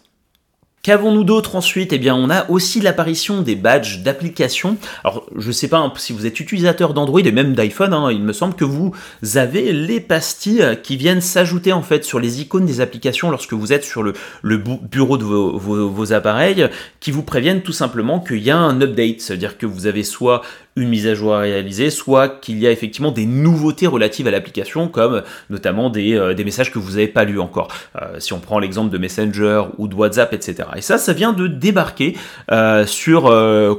Qu'avons-nous 0.85 1.25
d'autre 1.25 1.57
ensuite? 1.57 1.95
Eh 1.95 1.99
bien, 1.99 2.15
on 2.15 2.29
a 2.29 2.47
aussi 2.51 2.79
l'apparition 2.79 3.41
des 3.41 3.57
badges 3.57 4.03
d'application. 4.03 4.77
Alors, 5.03 5.25
je 5.35 5.47
ne 5.47 5.53
sais 5.53 5.67
pas 5.67 5.91
si 5.97 6.13
vous 6.13 6.27
êtes 6.27 6.39
utilisateur 6.39 6.93
d'Android 6.93 7.23
et 7.23 7.33
même 7.33 7.55
d'iPhone, 7.55 7.95
hein, 7.95 8.13
il 8.13 8.21
me 8.21 8.35
semble 8.35 8.55
que 8.55 8.67
vous 8.67 8.93
avez 9.35 9.73
les 9.73 9.99
pastilles 9.99 10.79
qui 10.83 10.99
viennent 10.99 11.23
s'ajouter 11.23 11.73
en 11.73 11.81
fait 11.81 12.05
sur 12.05 12.21
les 12.21 12.43
icônes 12.43 12.67
des 12.67 12.83
applications 12.83 13.31
lorsque 13.31 13.55
vous 13.55 13.73
êtes 13.73 13.85
sur 13.85 14.03
le, 14.03 14.13
bureau 14.43 15.17
de 15.17 15.25
vos, 15.25 16.13
appareils, 16.13 16.69
qui 17.01 17.13
vous 17.13 17.23
préviennent 17.23 17.63
tout 17.63 17.73
simplement 17.73 18.21
qu'il 18.21 18.43
y 18.43 18.51
a 18.51 18.59
un 18.59 18.79
update, 18.83 19.23
c'est-à-dire 19.23 19.57
que 19.57 19.65
vous 19.65 19.87
avez 19.87 20.03
soit 20.03 20.43
une 20.77 20.89
mise 20.89 21.07
à 21.07 21.15
jour 21.15 21.35
à 21.35 21.41
réaliser, 21.41 21.91
soit 21.91 22.29
qu'il 22.29 22.59
y 22.59 22.67
a 22.67 22.71
effectivement 22.71 23.13
des 23.13 23.27
nouveautés 23.27 23.87
relatives 23.87 24.27
à 24.27 24.31
l'application, 24.31 24.89
comme 24.89 25.23
notamment 25.51 25.91
des, 25.91 26.15
euh, 26.15 26.35
des, 26.35 26.45
messages 26.45 26.73
que 26.73 26.79
vous 26.79 26.93
n'avez 26.93 27.09
pas 27.09 27.25
lus 27.25 27.41
encore. 27.41 27.69
Euh, 28.01 28.19
si 28.19 28.33
on 28.33 28.41
prend 28.41 28.59
l'exemple 28.59 28.91
de 28.91 28.99
Messenger 28.99 29.65
ou 29.79 29.89
de 29.89 29.95
WhatsApp, 29.95 30.33
etc. 30.33 30.69
Et 30.77 30.81
ça, 30.81 30.99
ça 30.99 31.13
vient 31.13 31.33
de 31.33 31.47
débarquer 31.47 32.17
euh, 32.51 32.87
sur 32.87 33.25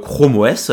Chrome 0.02 0.36
OS. 0.36 0.72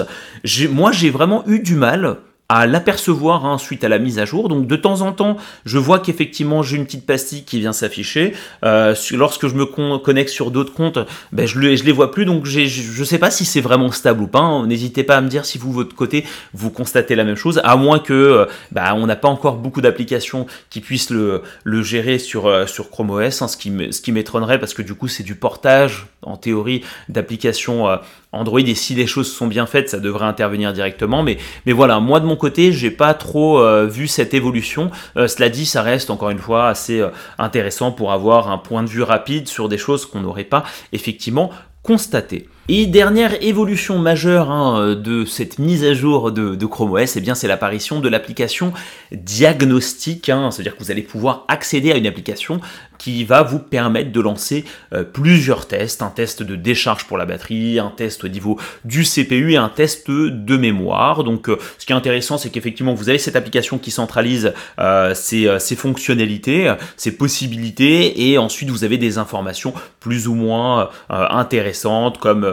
Moi, 0.70 0.92
j'ai 0.92 1.10
vraiment 1.10 1.44
eu 1.48 1.60
du 1.60 1.75
mal 1.75 2.18
à 2.53 2.67
l'apercevoir 2.67 3.45
hein, 3.45 3.57
suite 3.57 3.83
à 3.83 3.89
la 3.89 3.98
mise 3.98 4.19
à 4.19 4.25
jour. 4.25 4.48
Donc 4.48 4.67
de 4.67 4.75
temps 4.75 5.01
en 5.01 5.12
temps, 5.12 5.38
je 5.65 5.79
vois 5.79 5.98
qu'effectivement 6.00 6.62
j'ai 6.62 6.77
une 6.77 6.86
petite 6.86 7.05
pastille 7.05 7.43
qui 7.45 7.60
vient 7.60 7.74
s'afficher. 7.74 8.33
Euh, 8.63 8.93
lorsque 9.12 9.48
je 9.48 9.55
me 9.55 9.65
connecte 9.98 10.29
sur 10.29 10.51
d'autres 10.51 10.74
comptes, 10.74 11.00
ben, 11.31 11.48
je, 11.48 11.60
je 11.75 11.83
les 11.83 11.91
vois 11.91 12.12
plus. 12.12 12.25
Donc 12.25 12.45
je 12.45 13.00
ne 13.00 13.05
sais 13.05 13.17
pas 13.17 13.31
si 13.31 13.45
c'est 13.45 13.62
vraiment 13.62 13.91
stable 13.91 14.22
ou 14.22 14.27
pas. 14.27 14.39
Hein. 14.39 14.67
N'hésitez 14.67 15.03
pas 15.03 15.17
à 15.17 15.22
me 15.22 15.29
dire 15.29 15.45
si 15.45 15.57
vous, 15.57 15.72
votre 15.72 15.95
côté, 15.95 16.25
vous 16.53 16.69
constatez 16.69 17.15
la 17.15 17.24
même 17.24 17.36
chose. 17.36 17.60
À 17.63 17.75
moins 17.75 17.98
que 17.98 18.13
euh, 18.13 18.45
ben, 18.72 18.93
on 18.93 19.07
n'a 19.07 19.15
pas 19.15 19.29
encore 19.29 19.55
beaucoup 19.55 19.81
d'applications 19.81 20.45
qui 20.69 20.79
puissent 20.79 21.10
le, 21.10 21.41
le 21.63 21.81
gérer 21.81 22.19
sur, 22.19 22.45
euh, 22.45 22.65
Chrome 22.91 23.10
OS, 23.12 23.41
hein, 23.41 23.48
ce 23.48 23.57
qui 23.57 24.12
m'étonnerait 24.12 24.60
parce 24.60 24.74
que 24.74 24.81
du 24.81 24.93
coup 24.93 25.07
c'est 25.07 25.24
du 25.24 25.36
portage 25.36 26.07
en 26.22 26.38
théorie 26.38 26.83
d'applications 27.10 27.88
Android 28.33 28.59
et 28.59 28.75
si 28.75 28.95
les 28.95 29.07
choses 29.07 29.31
sont 29.31 29.47
bien 29.47 29.65
faites, 29.65 29.89
ça 29.89 29.99
devrait 29.99 30.25
intervenir 30.25 30.73
directement. 30.73 31.23
Mais, 31.23 31.37
voilà, 31.67 31.99
moi 31.99 32.19
de 32.19 32.25
mon 32.25 32.35
côté, 32.35 32.73
j'ai 32.73 32.91
pas 32.91 33.13
trop 33.13 33.59
euh, 33.59 33.85
vu 33.85 34.07
cette 34.07 34.33
évolution. 34.33 34.91
Euh, 35.15 35.27
cela 35.27 35.50
dit, 35.50 35.65
ça 35.65 35.81
reste 35.81 36.09
encore 36.09 36.31
une 36.31 36.39
fois 36.39 36.67
assez 36.67 37.00
euh, 37.00 37.09
intéressant 37.37 37.91
pour 37.91 38.11
avoir 38.11 38.50
un 38.50 38.57
point 38.57 38.83
de 38.83 38.89
vue 38.89 39.03
rapide 39.03 39.48
sur 39.48 39.69
des 39.69 39.77
choses 39.77 40.05
qu'on 40.05 40.22
n'aurait 40.22 40.43
pas 40.43 40.63
effectivement 40.91 41.51
constatées. 41.83 42.48
Et 42.69 42.85
dernière 42.85 43.43
évolution 43.43 43.99
majeure 43.99 44.49
hein, 44.49 44.95
de 44.95 45.25
cette 45.25 45.59
mise 45.59 45.83
à 45.83 45.93
jour 45.93 46.31
de, 46.31 46.65
Chrome 46.65 46.93
OS, 46.93 47.17
eh 47.17 47.35
c'est 47.35 47.47
l'apparition 47.49 47.99
de 47.99 48.07
l'application 48.07 48.71
diagnostic, 49.11 50.29
hein. 50.29 50.49
c'est-à-dire 50.49 50.77
que 50.77 50.81
vous 50.81 50.89
allez 50.89 51.01
pouvoir 51.01 51.43
accéder 51.49 51.91
à 51.91 51.97
une 51.97 52.07
application 52.07 52.61
qui 53.03 53.25
va 53.25 53.43
vous 53.43 53.59
permettre 53.59 54.13
de 54.13 54.21
lancer 54.21 54.63
euh, 54.93 55.03
plusieurs 55.03 55.67
tests, 55.67 56.01
un 56.01 56.09
test 56.09 56.41
de 56.41 56.55
décharge 56.55 57.03
pour 57.03 57.17
la 57.17 57.25
batterie, 57.25 57.77
un 57.77 57.89
test 57.89 58.23
au 58.23 58.29
niveau 58.29 58.57
du 58.85 59.03
CPU 59.03 59.51
et 59.51 59.57
un 59.57 59.67
test 59.67 60.09
de 60.09 60.55
mémoire. 60.57 61.25
Donc 61.25 61.49
euh, 61.49 61.57
ce 61.77 61.85
qui 61.85 61.91
est 61.91 61.95
intéressant, 61.95 62.37
c'est 62.37 62.49
qu'effectivement 62.49 62.93
vous 62.93 63.09
avez 63.09 63.17
cette 63.17 63.35
application 63.35 63.77
qui 63.77 63.91
centralise 63.91 64.53
euh, 64.79 65.13
ses, 65.15 65.59
ses, 65.59 65.75
fonctionnalités, 65.75 66.73
ses 66.95 67.17
possibilités, 67.17 68.29
et 68.29 68.37
ensuite 68.37 68.69
vous 68.69 68.85
avez 68.85 68.97
des 68.97 69.17
informations 69.17 69.73
plus 69.99 70.29
ou 70.29 70.35
moins 70.35 70.89
intéressantes 71.09 72.19
comme 72.19 72.52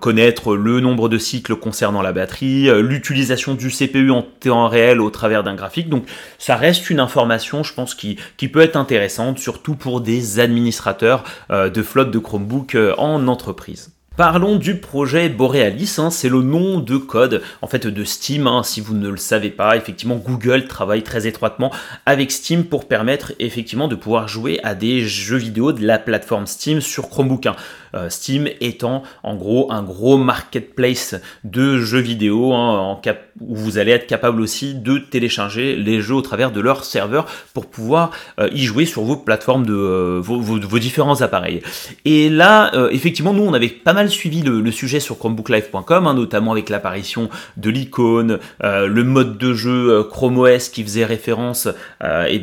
connaître 0.00 0.56
le 0.56 0.80
nombre 0.80 1.08
de 1.08 1.18
cycles 1.18 1.56
concernant 1.56 2.02
la 2.02 2.12
batterie, 2.12 2.68
euh, 2.68 2.80
l'utilisation 2.80 3.54
du 3.54 3.70
CPU 3.70 4.10
en 4.10 4.22
temps 4.22 4.68
réel 4.68 5.00
au 5.00 5.10
travers 5.10 5.42
d'un 5.42 5.54
graphique. 5.54 5.88
Donc 5.88 6.04
ça 6.38 6.56
reste 6.56 6.90
une 6.90 7.00
information, 7.00 7.62
je 7.62 7.74
pense, 7.74 7.94
qui, 7.94 8.18
qui 8.36 8.48
peut 8.48 8.60
être 8.60 8.76
intéressante, 8.76 9.38
surtout 9.38 9.74
pour 9.74 10.00
des 10.00 10.40
administrateurs 10.40 11.24
de 11.50 11.82
flotte 11.82 12.10
de 12.10 12.18
Chromebook 12.18 12.76
en 12.98 13.26
entreprise. 13.28 13.90
Parlons 14.16 14.56
du 14.56 14.76
projet 14.76 15.28
Borealis, 15.28 15.96
hein, 15.98 16.08
c'est 16.08 16.30
le 16.30 16.40
nom 16.40 16.80
de 16.80 16.96
code 16.96 17.42
en 17.60 17.66
fait 17.66 17.86
de 17.86 18.04
Steam. 18.04 18.46
Hein, 18.46 18.62
si 18.62 18.80
vous 18.80 18.94
ne 18.94 19.10
le 19.10 19.18
savez 19.18 19.50
pas, 19.50 19.76
effectivement 19.76 20.16
Google 20.16 20.66
travaille 20.66 21.02
très 21.02 21.26
étroitement 21.26 21.70
avec 22.06 22.32
Steam 22.32 22.64
pour 22.64 22.88
permettre 22.88 23.34
effectivement 23.40 23.88
de 23.88 23.94
pouvoir 23.94 24.26
jouer 24.26 24.58
à 24.62 24.74
des 24.74 25.02
jeux 25.02 25.36
vidéo 25.36 25.72
de 25.72 25.86
la 25.86 25.98
plateforme 25.98 26.46
Steam 26.46 26.80
sur 26.80 27.10
Chromebook. 27.10 27.44
Hein. 27.44 27.56
Euh, 27.94 28.08
Steam 28.10 28.48
étant 28.60 29.02
en 29.22 29.34
gros 29.36 29.70
un 29.72 29.82
gros 29.82 30.16
marketplace 30.16 31.14
de 31.44 31.78
jeux 31.78 32.00
vidéo 32.00 32.52
en 32.52 33.00
où 33.40 33.54
vous 33.54 33.78
allez 33.78 33.92
être 33.92 34.06
capable 34.06 34.40
aussi 34.40 34.74
de 34.74 34.98
télécharger 34.98 35.76
les 35.76 36.00
jeux 36.00 36.14
au 36.14 36.22
travers 36.22 36.50
de 36.50 36.60
leur 36.60 36.84
serveur 36.84 37.26
pour 37.54 37.66
pouvoir 37.66 38.10
euh, 38.40 38.48
y 38.52 38.64
jouer 38.64 38.84
sur 38.84 39.02
vos 39.02 39.16
plateformes 39.16 39.64
de 39.64 39.74
euh, 39.74 40.20
vos, 40.20 40.78
différents 40.78 41.22
appareils. 41.22 41.62
Et 42.04 42.28
là, 42.28 42.70
effectivement, 42.90 43.32
nous 43.32 43.44
on 43.44 43.54
avait 43.54 43.68
pas 43.68 43.92
mal 43.92 44.10
suivi 44.10 44.42
le, 44.42 44.70
sujet 44.70 45.00
sur 45.00 45.18
chromebooklive.com, 45.18 46.06
hein, 46.06 46.14
notamment 46.14 46.52
avec 46.52 46.68
l'apparition 46.68 47.30
de 47.56 47.70
l'icône, 47.70 48.38
le 48.62 49.02
mode 49.04 49.38
de 49.38 49.54
jeu 49.54 50.02
Chrome 50.10 50.38
OS 50.38 50.68
qui 50.68 50.82
faisait 50.82 51.04
référence 51.04 51.68
eh 52.02 52.42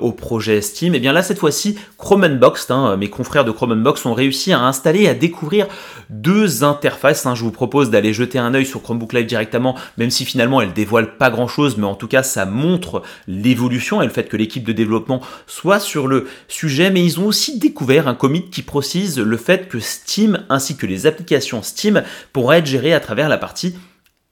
au 0.00 0.12
projet 0.12 0.60
Steam. 0.60 0.94
Et 0.94 0.96
eh 0.96 1.00
bien 1.00 1.12
là, 1.12 1.22
cette 1.22 1.38
fois-ci, 1.38 1.78
Chrome 1.98 2.24
Unboxed, 2.24 2.70
hein, 2.70 2.96
mes 2.96 3.10
confrères 3.10 3.44
de 3.44 3.50
Chrome 3.50 3.72
Unboxed 3.72 4.06
ont 4.06 4.14
réussi 4.14 4.52
à 4.52 4.60
installer 4.60 4.85
et 4.94 5.08
à 5.08 5.14
découvrir 5.14 5.68
deux 6.10 6.64
interfaces. 6.64 7.24
Hein. 7.26 7.34
Je 7.34 7.42
vous 7.42 7.52
propose 7.52 7.90
d'aller 7.90 8.12
jeter 8.12 8.38
un 8.38 8.54
œil 8.54 8.66
sur 8.66 8.82
Chromebook 8.82 9.12
Live 9.12 9.26
directement, 9.26 9.76
même 9.96 10.10
si 10.10 10.24
finalement 10.24 10.60
elle 10.60 10.72
dévoile 10.72 11.16
pas 11.16 11.30
grand-chose, 11.30 11.76
mais 11.76 11.86
en 11.86 11.94
tout 11.94 12.08
cas 12.08 12.22
ça 12.22 12.46
montre 12.46 13.02
l'évolution 13.26 14.02
et 14.02 14.06
le 14.06 14.12
fait 14.12 14.28
que 14.28 14.36
l'équipe 14.36 14.64
de 14.64 14.72
développement 14.72 15.20
soit 15.46 15.80
sur 15.80 16.08
le 16.08 16.26
sujet. 16.48 16.90
Mais 16.90 17.04
ils 17.04 17.20
ont 17.20 17.26
aussi 17.26 17.58
découvert 17.58 18.08
un 18.08 18.14
commit 18.14 18.50
qui 18.50 18.62
précise 18.62 19.18
le 19.18 19.36
fait 19.36 19.68
que 19.68 19.80
Steam 19.80 20.44
ainsi 20.48 20.76
que 20.76 20.86
les 20.86 20.96
les 20.96 21.06
applications 21.06 21.62
Steam 21.62 22.02
pourraient 22.32 22.58
être 22.58 22.66
gérées 22.66 22.94
à 22.94 23.00
travers 23.00 23.28
la 23.28 23.36
partie 23.36 23.76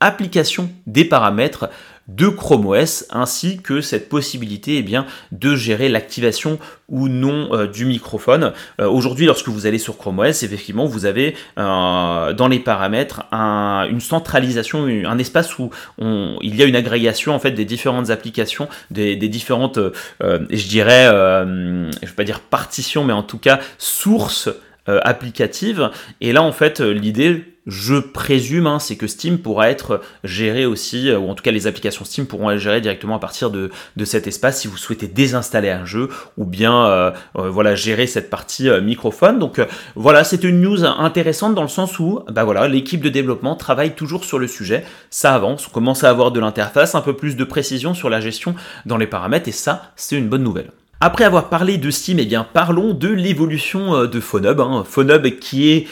application 0.01 0.71
des 0.87 1.05
paramètres 1.05 1.71
de 2.09 2.29
Chrome 2.29 2.67
OS 2.67 3.07
ainsi 3.11 3.61
que 3.61 3.81
cette 3.81 4.09
possibilité 4.09 4.77
eh 4.77 4.83
bien, 4.83 5.07
de 5.33 5.55
gérer 5.57 5.89
l'activation 5.89 6.59
ou 6.89 7.09
non 7.09 7.49
euh, 7.53 7.67
du 7.67 7.87
microphone. 7.87 8.53
Euh, 8.81 8.89
aujourd'hui, 8.89 9.27
lorsque 9.27 9.49
vous 9.49 9.67
allez 9.67 9.79
sur 9.79 9.97
Chrome 9.97 10.19
OS, 10.19 10.43
effectivement, 10.43 10.85
vous 10.85 11.07
avez 11.07 11.35
euh, 11.59 12.33
dans 12.33 12.49
les 12.49 12.61
paramètres 12.61 13.23
une 13.33 14.01
centralisation, 14.01 14.87
un 14.87 15.19
espace 15.19 15.59
où 15.59 15.71
il 15.99 16.57
y 16.57 16.63
a 16.63 16.67
une 16.67 16.77
agrégation 16.77 17.35
en 17.35 17.39
fait 17.39 17.53
des 17.53 17.65
différentes 17.65 18.11
applications, 18.11 18.69
des, 18.91 19.17
des 19.17 19.29
différentes, 19.29 19.79
je 20.21 20.69
dirais, 20.69 21.07
je 21.07 22.07
vais 22.07 22.13
pas 22.17 22.25
dire 22.25 22.41
partitions, 22.41 23.05
mais 23.05 23.13
en 23.13 23.23
tout 23.23 23.39
cas 23.39 23.61
sources 23.79 24.51
euh, 24.87 25.01
applicative. 25.03 25.91
Et 26.21 26.33
là, 26.33 26.43
en 26.43 26.53
fait, 26.53 26.81
l'idée 26.81 27.54
je 27.67 27.97
présume, 27.97 28.67
hein, 28.67 28.79
c'est 28.79 28.97
que 28.97 29.07
Steam 29.07 29.39
pourra 29.39 29.71
être 29.71 30.01
géré 30.23 30.67
aussi, 30.67 31.11
ou 31.13 31.31
en 31.31 31.35
tout 31.35 31.43
cas 31.43 31.51
les 31.51 31.67
applications 31.67 32.05
Steam 32.05 32.27
pourront 32.27 32.51
être 32.51 32.59
gérées 32.59 32.81
directement 32.81 33.17
à 33.17 33.19
partir 33.19 33.51
de, 33.51 33.71
cet 34.05 34.27
espace 34.27 34.61
si 34.61 34.69
vous 34.69 34.77
souhaitez 34.77 35.07
désinstaller 35.07 35.71
un 35.71 35.85
jeu 35.85 36.09
ou 36.37 36.45
bien 36.45 37.13
voilà 37.35 37.75
gérer 37.75 38.07
cette 38.07 38.29
partie 38.29 38.69
microphone. 38.83 39.39
Donc 39.39 39.61
voilà, 39.95 40.25
c'est 40.25 40.45
une 40.45 40.61
news 40.61 40.85
intéressante 40.85 41.55
dans 41.55 41.63
le 41.63 41.69
sens 41.69 41.99
où 41.99 42.21
bah 42.31 42.45
voilà, 42.45 42.69
l'équipe 42.69 43.01
de 43.01 43.09
développement 43.09 43.57
travaille 43.57 43.95
toujours 43.95 44.25
sur 44.25 44.39
le 44.39 44.47
sujet, 44.47 44.85
ça 45.11 45.35
avance, 45.35 45.67
on 45.69 45.71
commence 45.71 46.05
à 46.05 46.11
avoir 46.11 46.33
de 46.33 46.41
l'interface, 46.41 46.95
un 46.95 47.01
peu 47.01 47.17
plus 47.17 47.37
de 47.37 47.45
précision 47.45 47.95
sur 47.95 48.11
la 48.11 48.21
gestion 48.21 48.55
dans 48.87 48.97
les 48.97 49.07
paramètres 49.07 49.49
et 49.49 49.53
ça 49.53 49.93
c'est 49.97 50.17
une 50.17 50.29
bonne 50.29 50.43
nouvelle. 50.43 50.71
Après 51.01 51.25
avoir 51.25 51.51
parlé 51.51 51.77
de 51.77 51.91
Steam, 51.91 52.19
eh 52.19 52.25
bien 52.25 52.47
parlons 52.51 52.95
de 52.95 53.09
l'évolution 53.09 53.95
euh, 53.95 54.07
de 54.07 54.21
Phonub. 54.21 54.61
Hein. 54.61 54.85
Qui 55.41 55.71
est 55.71 55.87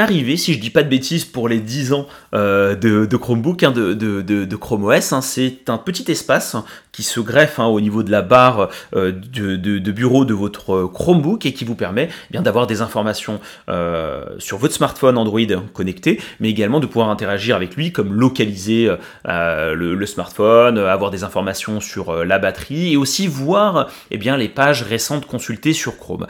arrivé, 0.00 0.36
si 0.36 0.54
je 0.54 0.58
dis 0.58 0.70
pas 0.70 0.82
de 0.82 0.88
bêtises, 0.88 1.24
pour 1.24 1.48
les 1.48 1.60
10 1.60 1.92
ans 1.92 2.06
euh, 2.34 2.74
de, 2.74 3.16
Chromebook, 3.16 3.62
hein, 3.62 3.72
de, 3.72 3.92
de, 3.92 4.56
Chrome 4.56 4.84
OS. 4.84 5.12
Hein. 5.12 5.20
c'est 5.20 5.68
un 5.68 5.78
petit 5.78 6.10
espace 6.10 6.56
qui 6.92 7.02
se 7.02 7.20
greffe 7.20 7.58
hein, 7.58 7.66
au 7.66 7.80
niveau 7.80 8.02
de 8.02 8.10
la 8.10 8.22
barre 8.22 8.68
euh, 8.94 9.12
de, 9.12 9.90
bureau 9.90 10.24
de 10.24 10.34
votre 10.34 10.84
Chromebook 10.84 11.46
et 11.46 11.52
qui 11.52 11.64
vous 11.64 11.74
permet 11.74 12.08
eh 12.32 12.38
d'avoir 12.38 12.66
des 12.66 12.80
informations 12.80 13.40
euh, 13.68 14.24
sur 14.38 14.58
votre 14.58 14.74
smartphone 14.74 15.18
Android 15.18 15.40
connecté, 15.72 16.20
mais 16.40 16.50
également 16.50 16.80
de 16.80 16.86
pouvoir 16.86 17.10
interagir 17.10 17.56
avec 17.56 17.76
lui, 17.76 17.92
comme 17.92 18.14
localiser 18.14 18.90
le, 19.24 20.06
smartphone, 20.06 20.78
avoir 20.78 21.10
des 21.10 21.24
informations 21.24 21.80
sur 21.80 22.24
la 22.24 22.38
batterie 22.38 22.92
et 22.92 22.96
aussi 22.96 23.26
voir 23.26 23.88
eh 24.10 24.18
bien, 24.18 24.36
les 24.36 24.48
pages 24.48 24.82
récentes 24.82 25.26
consultées 25.26 25.72
sur 25.72 25.98
Chrome. 25.98 26.26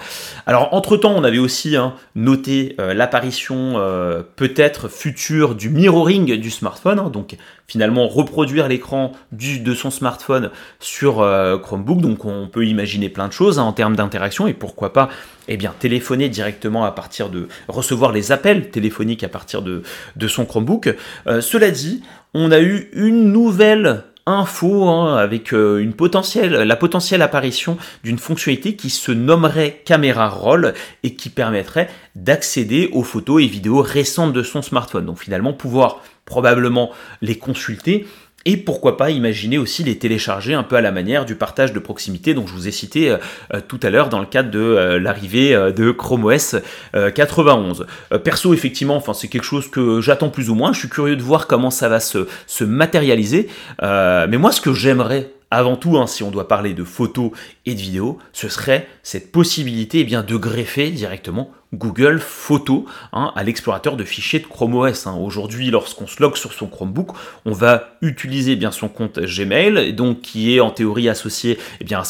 Alors 0.46 0.72
entre-temps, 0.72 1.14
on 1.14 1.25
avait 1.25 1.38
aussi 1.38 1.77
noté 2.14 2.77
l'apparition 2.79 3.79
euh, 4.03 4.22
peut-être 4.37 4.88
future 4.88 5.55
du 5.55 5.68
mirroring 5.68 6.37
du 6.37 6.51
smartphone, 6.51 6.98
hein. 6.98 7.11
donc 7.11 7.37
finalement 7.72 8.06
reproduire 8.06 8.68
l'écran 8.68 9.12
de 9.32 9.72
son 9.72 9.90
smartphone 9.90 10.50
sur 10.78 11.22
euh, 11.22 11.56
Chromebook, 11.56 12.02
donc 12.02 12.26
on 12.26 12.46
peut 12.46 12.66
imaginer 12.66 13.08
plein 13.08 13.28
de 13.28 13.32
choses 13.32 13.58
hein, 13.58 13.62
en 13.62 13.72
termes 13.72 13.96
d'interaction 13.96 14.46
et 14.46 14.52
pourquoi 14.52 14.92
pas 14.92 15.08
eh 15.48 15.56
bien, 15.56 15.74
téléphoner 15.78 16.28
directement 16.28 16.85
à 16.85 16.92
partir 16.92 17.30
de 17.30 17.48
recevoir 17.68 18.12
les 18.12 18.30
appels 18.30 18.68
téléphoniques 18.68 19.24
à 19.24 19.28
partir 19.28 19.62
de, 19.62 19.82
son 20.28 20.44
Chromebook. 20.44 20.94
Euh, 21.26 21.40
cela 21.40 21.70
dit, 21.70 22.02
on 22.35 22.52
a 22.52 22.61
eu 22.61 22.90
une 22.92 23.32
nouvelle 23.32 24.04
info 24.26 24.88
hein, 24.88 25.16
avec 25.16 25.54
euh, 25.54 25.78
une 25.78 25.94
potentielle, 25.94 26.52
la 26.52 26.76
potentielle 26.76 27.22
apparition 27.22 27.78
d'une 28.04 28.18
fonctionnalité 28.18 28.76
qui 28.76 28.90
se 28.90 29.12
nommerait 29.12 29.80
caméra 29.87 30.28
roll 30.28 30.74
et 31.02 31.14
qui 31.14 31.30
permettrait 31.30 31.88
d'accéder 32.16 32.90
aux 32.92 33.02
photos 33.02 33.42
et 33.42 33.46
vidéos 33.46 33.80
récentes 33.80 34.35
de 34.35 34.42
son 34.42 34.61
smartphone. 34.61 35.06
Donc 35.06 35.18
finalement 35.18 35.54
pouvoir 35.54 36.02
probablement 36.24 36.90
les 37.20 37.37
consulter 37.37 38.06
et 38.44 38.56
pourquoi 38.56 38.96
pas 38.96 39.11
imaginer 39.11 39.58
aussi 39.58 39.85
les 39.85 39.98
télécharger 39.98 40.54
un 40.54 40.62
peu 40.62 40.76
à 40.76 40.80
la 40.80 40.90
manière 40.90 41.24
du 41.24 41.37
partage 41.37 41.72
de 41.72 41.78
proximité 41.78 42.35
dont 42.35 42.46
je 42.46 42.52
vous 42.52 42.68
ai 42.68 42.72
cité 42.72 43.11
euh, 43.11 43.18
euh, 43.54 43.61
tout 43.66 43.78
à 43.82 43.90
l'heure 43.90 44.08
dans 44.08 44.18
le 44.18 44.26
cadre 44.26 44.50
de 44.50 44.58
euh, 44.58 44.98
l'arrivée 44.98 45.52
de 45.52 45.90
Chrome 45.90 46.24
OS 46.24 46.56
91. 47.14 47.87
perso, 48.24 48.54
effectivement, 48.54 48.96
enfin, 48.96 49.14
c'est 49.14 49.28
quelque 49.28 49.44
chose 49.44 49.70
que 49.70 50.00
j'attends 50.00 50.30
plus 50.30 50.50
ou 50.50 50.54
moins. 50.54 50.72
Je 50.72 50.80
suis 50.80 50.88
curieux 50.88 51.16
de 51.16 51.22
voir 51.22 51.46
comment 51.46 51.70
ça 51.70 51.88
va 51.88 52.00
se, 52.00 52.26
se 52.46 52.64
matérialiser. 52.64 53.48
mais 53.80 54.38
moi, 54.38 54.52
ce 54.52 54.61
que 54.61 54.72
j'aimerais 54.72 55.30
avant 55.50 55.76
tout, 55.76 55.98
hein, 55.98 56.06
si 56.06 56.22
on 56.22 56.30
doit 56.30 56.48
parler 56.48 56.72
de 56.72 56.85
photos 56.85 57.30
et 57.66 57.74
de 57.74 57.80
vidéos, 57.80 58.18
ce 58.32 58.48
serait 58.48 58.88
cette 59.02 59.32
possibilité 59.32 60.00
eh 60.00 60.04
bien, 60.04 60.22
de 60.22 60.37
greffer 60.37 60.90
directement 60.90 61.52
Google 61.72 62.18
Photos 62.18 62.82
hein, 63.12 63.32
à 63.35 63.42
l'explorateur 63.42 63.96
de 63.96 64.04
fichiers 64.04 64.40
de 64.40 64.46
Chrome 64.46 64.74
OS. 64.74 65.06
Hein. 65.06 65.16
Aujourd'hui, 65.20 65.70
lorsqu'on 65.70 66.06
se 66.06 66.22
log 66.22 66.37
sur 66.37 66.52
son 66.52 66.66
Chromebook, 66.66 67.12
on 67.46 67.52
va 67.52 67.96
utiliser 68.02 68.56
bien 68.56 68.70
son 68.70 68.88
compte 68.88 69.18
Gmail, 69.18 69.94
donc 69.94 70.20
qui 70.20 70.54
est 70.54 70.61
en 70.61 70.70
théorie 70.70 71.08
associé 71.08 71.58
eh 71.80 71.85
bien, 71.85 72.02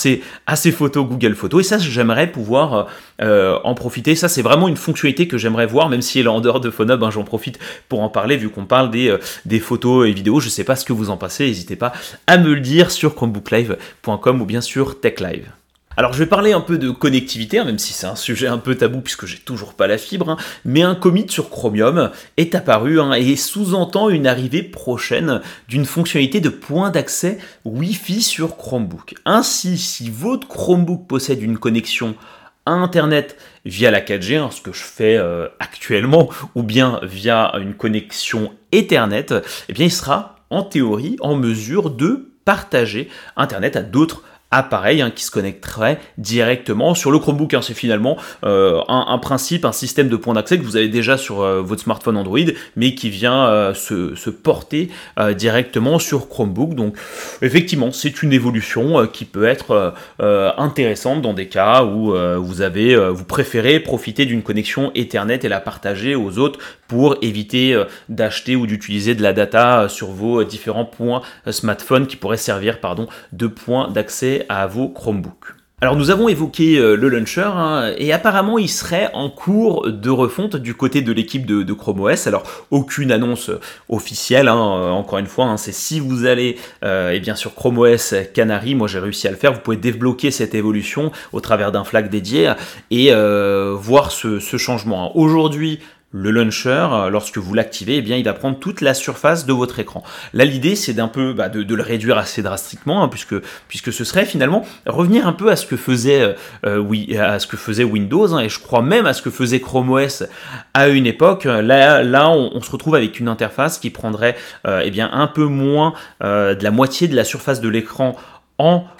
à, 0.46 0.56
ses, 0.56 0.72
photos 0.72 1.06
Google 1.06 1.34
Photos. 1.34 1.64
Et 1.64 1.68
ça, 1.68 1.78
j'aimerais 1.78 2.32
pouvoir 2.32 2.88
euh, 3.20 3.58
en 3.62 3.74
profiter. 3.74 4.14
Ça, 4.16 4.28
c'est 4.28 4.42
vraiment 4.42 4.68
une 4.68 4.76
fonctionnalité 4.76 5.28
que 5.28 5.38
j'aimerais 5.38 5.66
voir, 5.66 5.88
même 5.88 6.02
si 6.02 6.18
elle 6.18 6.26
est 6.26 6.28
en 6.28 6.40
dehors 6.40 6.60
de 6.60 6.70
PhoneHub. 6.70 7.02
Hein, 7.02 7.10
J'en 7.10 7.24
profite 7.24 7.58
pour 7.88 8.00
en 8.00 8.08
parler, 8.08 8.36
vu 8.36 8.48
qu'on 8.48 8.64
parle 8.64 8.90
des, 8.90 9.08
euh, 9.08 9.18
des 9.44 9.60
photos 9.60 10.08
et 10.08 10.12
vidéos. 10.12 10.40
Je 10.40 10.46
ne 10.46 10.50
sais 10.50 10.64
pas 10.64 10.76
ce 10.76 10.84
que 10.84 10.92
vous 10.92 11.10
en 11.10 11.16
passez. 11.16 11.46
N'hésitez 11.46 11.76
pas 11.76 11.92
à 12.26 12.38
me 12.38 12.54
le 12.54 12.60
dire 12.60 12.90
sur 12.90 13.14
chromebooklive.com 13.14 14.40
ou 14.40 14.44
bien 14.44 14.60
sur 14.60 15.00
TechLive. 15.00 15.61
Alors 15.96 16.12
je 16.12 16.18
vais 16.18 16.26
parler 16.26 16.52
un 16.52 16.60
peu 16.60 16.78
de 16.78 16.90
connectivité, 16.90 17.58
hein, 17.58 17.64
même 17.64 17.78
si 17.78 17.92
c'est 17.92 18.06
un 18.06 18.16
sujet 18.16 18.46
un 18.46 18.58
peu 18.58 18.74
tabou 18.74 19.00
puisque 19.00 19.26
j'ai 19.26 19.38
toujours 19.38 19.74
pas 19.74 19.86
la 19.86 19.98
fibre, 19.98 20.30
hein, 20.30 20.36
mais 20.64 20.82
un 20.82 20.94
commit 20.94 21.26
sur 21.28 21.50
Chromium 21.50 22.10
est 22.36 22.54
apparu 22.54 23.00
hein, 23.00 23.12
et 23.12 23.36
sous-entend 23.36 24.08
une 24.08 24.26
arrivée 24.26 24.62
prochaine 24.62 25.40
d'une 25.68 25.84
fonctionnalité 25.84 26.40
de 26.40 26.48
point 26.48 26.90
d'accès 26.90 27.38
Wi-Fi 27.64 28.22
sur 28.22 28.56
Chromebook. 28.56 29.14
Ainsi, 29.24 29.76
si 29.76 30.10
votre 30.10 30.48
Chromebook 30.48 31.06
possède 31.06 31.42
une 31.42 31.58
connexion 31.58 32.14
à 32.64 32.72
Internet 32.72 33.36
via 33.64 33.90
la 33.90 34.00
4G, 34.00 34.50
ce 34.50 34.60
que 34.60 34.72
je 34.72 34.82
fais 34.82 35.16
euh, 35.16 35.48
actuellement, 35.60 36.28
ou 36.54 36.62
bien 36.62 37.00
via 37.02 37.52
une 37.60 37.74
connexion 37.74 38.52
Ethernet, 38.70 39.26
eh 39.68 39.72
bien 39.72 39.86
il 39.86 39.92
sera 39.92 40.36
en 40.50 40.62
théorie 40.62 41.16
en 41.20 41.34
mesure 41.34 41.90
de 41.90 42.32
partager 42.44 43.08
Internet 43.36 43.76
à 43.76 43.82
d'autres 43.82 44.22
appareil 44.52 45.02
hein, 45.02 45.10
qui 45.10 45.24
se 45.24 45.30
connecterait 45.30 45.98
directement 46.18 46.94
sur 46.94 47.10
le 47.10 47.18
Chromebook. 47.18 47.54
Hein, 47.54 47.62
c'est 47.62 47.74
finalement 47.74 48.16
euh, 48.44 48.80
un, 48.86 49.18
principe, 49.18 49.64
un 49.64 49.72
système 49.72 50.08
de 50.08 50.16
point 50.16 50.34
d'accès 50.34 50.58
que 50.58 50.62
vous 50.62 50.76
avez 50.76 50.88
déjà 50.88 51.16
sur 51.16 51.40
euh, 51.40 51.62
votre 51.62 51.82
smartphone 51.82 52.16
Android, 52.16 52.38
mais 52.76 52.94
qui 52.94 53.10
vient 53.10 53.46
euh, 53.46 53.74
se, 53.74 54.30
porter 54.30 54.90
directement 55.36 55.98
sur 55.98 56.28
Chromebook. 56.28 56.74
Donc 56.74 56.96
effectivement, 57.40 57.90
c'est 57.92 58.22
une 58.22 58.32
évolution 58.32 59.06
qui 59.06 59.24
peut 59.24 59.44
être 59.44 59.94
intéressante 60.18 61.22
dans 61.22 61.32
des 61.32 61.46
cas 61.46 61.84
où 61.84 62.14
vous 62.38 62.60
avez, 62.60 62.96
vous 63.10 63.24
préférez 63.24 63.80
profiter 63.80 64.26
d'une 64.26 64.42
connexion 64.42 64.90
Ethernet 64.94 65.40
et 65.42 65.48
la 65.48 65.60
partager 65.60 66.14
aux 66.14 66.38
autres 66.38 66.58
pour 66.88 67.16
éviter 67.22 67.80
d'acheter 68.08 68.56
ou 68.56 68.66
d'utiliser 68.66 69.14
de 69.14 69.22
la 69.22 69.32
data 69.32 69.88
sur 69.88 70.08
vos 70.08 70.44
différents 70.44 70.84
points 70.84 71.22
smartphone 71.50 72.06
qui 72.06 72.16
pourraient 72.16 72.36
servir 72.36 72.80
pardon, 72.80 73.06
de 73.32 73.46
point 73.46 73.88
d'accès 73.88 74.41
à 74.48 74.66
vos 74.66 74.88
Chromebooks. 74.88 75.54
Alors 75.82 75.96
nous 75.96 76.10
avons 76.10 76.28
évoqué 76.28 76.78
euh, 76.78 76.94
le 76.94 77.08
launcher 77.08 77.42
hein, 77.44 77.92
et 77.98 78.12
apparemment 78.12 78.56
il 78.56 78.68
serait 78.68 79.10
en 79.14 79.28
cours 79.28 79.90
de 79.90 80.10
refonte 80.10 80.54
du 80.54 80.74
côté 80.74 81.02
de 81.02 81.10
l'équipe 81.10 81.44
de, 81.44 81.72
Chrome 81.72 82.02
OS. 82.02 82.28
Alors 82.28 82.44
aucune 82.70 83.10
annonce 83.10 83.50
officielle, 83.88 84.46
hein, 84.46 84.54
euh, 84.54 84.90
encore 84.90 85.18
une 85.18 85.26
fois, 85.26 85.46
hein, 85.46 85.56
c'est 85.56 85.72
si 85.72 85.98
vous 85.98 86.24
allez 86.24 86.56
euh, 86.84 87.10
eh 87.12 87.18
bien 87.18 87.34
sur 87.34 87.56
Chrome 87.56 87.78
OS 87.78 88.14
Canary, 88.32 88.76
moi 88.76 88.86
j'ai 88.86 89.00
réussi 89.00 89.26
à 89.26 89.32
le 89.32 89.36
faire, 89.36 89.52
vous 89.52 89.58
pouvez 89.58 89.76
débloquer 89.76 90.30
cette 90.30 90.54
évolution 90.54 91.10
au 91.32 91.40
travers 91.40 91.72
d'un 91.72 91.82
flag 91.82 92.08
dédié 92.08 92.52
et 92.92 93.12
voir 93.74 94.12
ce, 94.12 94.38
ce 94.38 94.56
changement. 94.58 95.16
Aujourd'hui 95.16 95.80
le 96.12 96.30
launcher, 96.30 96.86
euh, 96.92 97.10
lorsque 97.10 97.38
vous 97.38 97.54
l'activez, 97.54 97.96
eh 97.96 98.18
il 98.18 98.24
va 98.24 98.34
prendre 98.34 98.58
toute 98.58 98.82
la 98.82 98.94
surface 98.94 99.46
de 99.46 99.52
votre 99.52 99.78
écran. 99.78 100.02
Là, 100.34 100.44
l'idée, 100.44 100.76
c'est 100.76 100.92
d'un 100.92 101.08
peu 101.08 101.32
bah, 101.32 101.48
de, 101.48 101.74
le 101.74 101.82
réduire 101.82 102.18
assez 102.18 102.42
drastiquement, 102.42 103.02
hein, 103.02 103.08
puisque, 103.08 103.92
ce 103.92 104.04
serait 104.04 104.26
finalement 104.26 104.64
revenir 104.86 105.26
un 105.26 105.32
peu 105.32 105.50
à 105.50 105.56
ce 105.56 105.66
que 105.66 105.76
faisait, 105.76 106.20
euh, 106.20 106.32
euh, 106.66 107.84
Windows, 107.84 108.34
hein, 108.34 108.40
et 108.40 108.48
je 108.48 108.60
crois 108.60 108.82
même 108.82 109.06
à 109.06 109.14
ce 109.14 109.22
que 109.22 109.30
faisait 109.30 109.60
Chrome 109.60 109.90
OS 109.90 110.24
à 110.74 110.88
une 110.88 111.06
époque. 111.06 111.44
Là, 111.44 112.02
là 112.02 112.30
on, 112.30 112.60
se 112.60 112.70
retrouve 112.70 112.94
avec 112.94 113.18
une 113.18 113.28
interface 113.28 113.78
qui 113.78 113.90
prendrait 113.90 114.36
eh 114.66 114.90
bien, 114.90 115.10
un 115.12 115.26
peu 115.26 115.44
moins 115.44 115.94
de 116.20 116.62
la 116.62 116.70
moitié 116.70 117.08
de 117.08 117.16
la 117.16 117.24
surface 117.24 117.60
de 117.60 117.68
l'écran 117.68 118.16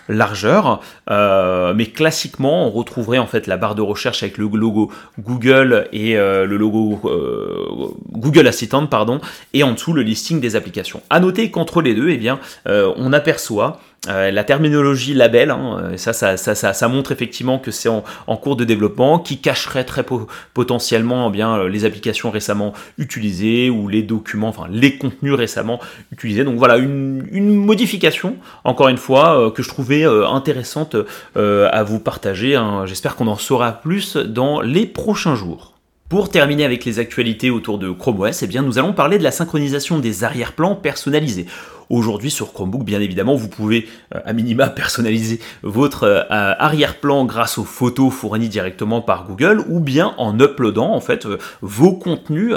largeur, 0.09 0.81
euh, 1.11 1.73
mais 1.75 1.87
classiquement 1.87 2.67
on 2.67 2.71
retrouverait 2.71 3.19
en 3.19 3.27
fait 3.27 3.47
la 3.47 3.57
barre 3.57 3.75
de 3.75 3.83
recherche 3.83 4.23
avec 4.23 4.39
le 4.39 4.49
logo 4.49 4.91
Google 5.19 5.89
et 5.93 6.17
euh, 6.17 6.45
le 6.45 6.57
logo 6.57 7.01
euh, 7.05 7.89
Google 8.11 8.47
Assistant 8.47 8.87
pardon, 8.87 9.21
et 9.53 9.63
en 9.63 9.73
dessous 9.73 9.93
le 9.93 10.03
listing 10.03 10.41
des 10.41 10.57
applications. 10.57 11.03
À 11.11 11.21
noter 11.21 11.51
qu'entre 11.51 11.83
les 11.83 11.95
deux, 11.95 12.11
eh 12.11 12.17
bien, 12.19 12.39
on 12.67 13.13
aperçoit 13.13 13.81
la 14.09 14.43
terminologie 14.43 15.15
label, 15.15 15.51
hein, 15.51 15.93
ça, 15.97 16.13
ça, 16.37 16.89
montre 16.89 17.13
effectivement 17.13 17.59
que 17.61 17.71
c'est 17.71 17.89
en, 17.89 18.37
cours 18.37 18.57
de 18.57 18.65
développement, 18.65 19.21
qui 19.21 19.39
cacherait 19.39 19.85
très 19.85 20.05
potentiellement 20.55 21.29
eh 21.29 21.33
bien 21.33 21.69
les 21.69 21.85
applications 21.85 22.31
récemment 22.31 22.73
utilisées 22.99 23.71
ou 23.71 23.87
les 23.87 24.03
documents, 24.03 24.49
enfin 24.49 24.67
les 24.69 24.99
contenus 24.99 25.35
récemment 25.35 25.79
utilisés. 26.11 26.43
Donc 26.43 26.57
voilà 26.57 26.79
une, 26.79 27.23
modification, 27.55 28.37
encore 28.65 28.89
une 28.89 28.97
fois, 28.97 29.53
que 29.55 29.63
je 29.63 29.69
trouvais 29.69 30.05
euh, 30.05 30.27
intéressante 30.27 30.97
euh, 31.37 31.69
à 31.73 31.83
vous 31.83 31.99
partager. 31.99 32.57
Hein. 32.57 32.85
J'espère 32.87 33.17
qu'on 33.17 33.27
en 33.27 33.37
saura 33.37 33.73
plus 33.73 34.17
dans 34.17 34.61
les 34.61 34.87
prochains 34.87 35.35
jours. 35.35 35.75
Pour 36.09 36.29
terminer 36.29 36.65
avec 36.65 36.85
les 36.85 36.99
actualités 36.99 37.49
autour 37.49 37.79
de 37.79 37.91
Chrome 37.91 38.21
OS, 38.21 38.43
eh 38.43 38.47
bien, 38.47 38.61
nous 38.61 38.79
allons 38.79 38.93
parler 38.93 39.17
de 39.17 39.23
la 39.23 39.31
synchronisation 39.31 39.99
des 39.99 40.25
arrière-plans 40.25 40.75
personnalisés. 40.75 41.47
Aujourd'hui 41.93 42.31
sur 42.31 42.53
Chromebook, 42.53 42.85
bien 42.85 43.01
évidemment, 43.01 43.37
vous 43.37 43.49
pouvez 43.49 43.89
à 44.13 44.33
minima 44.33 44.67
personnaliser 44.69 45.41
votre 45.63 46.27
arrière-plan 46.31 47.25
grâce 47.25 47.59
aux 47.59 47.65
photos 47.65 48.13
fournies 48.13 48.49
directement 48.49 49.01
par 49.01 49.27
Google 49.27 49.65
ou 49.69 49.79
bien 49.79 50.15
en 50.19 50.39
uploadant 50.41 50.93
en 50.93 51.01
fait 51.01 51.29
vos 51.61 51.93
contenus 51.93 52.55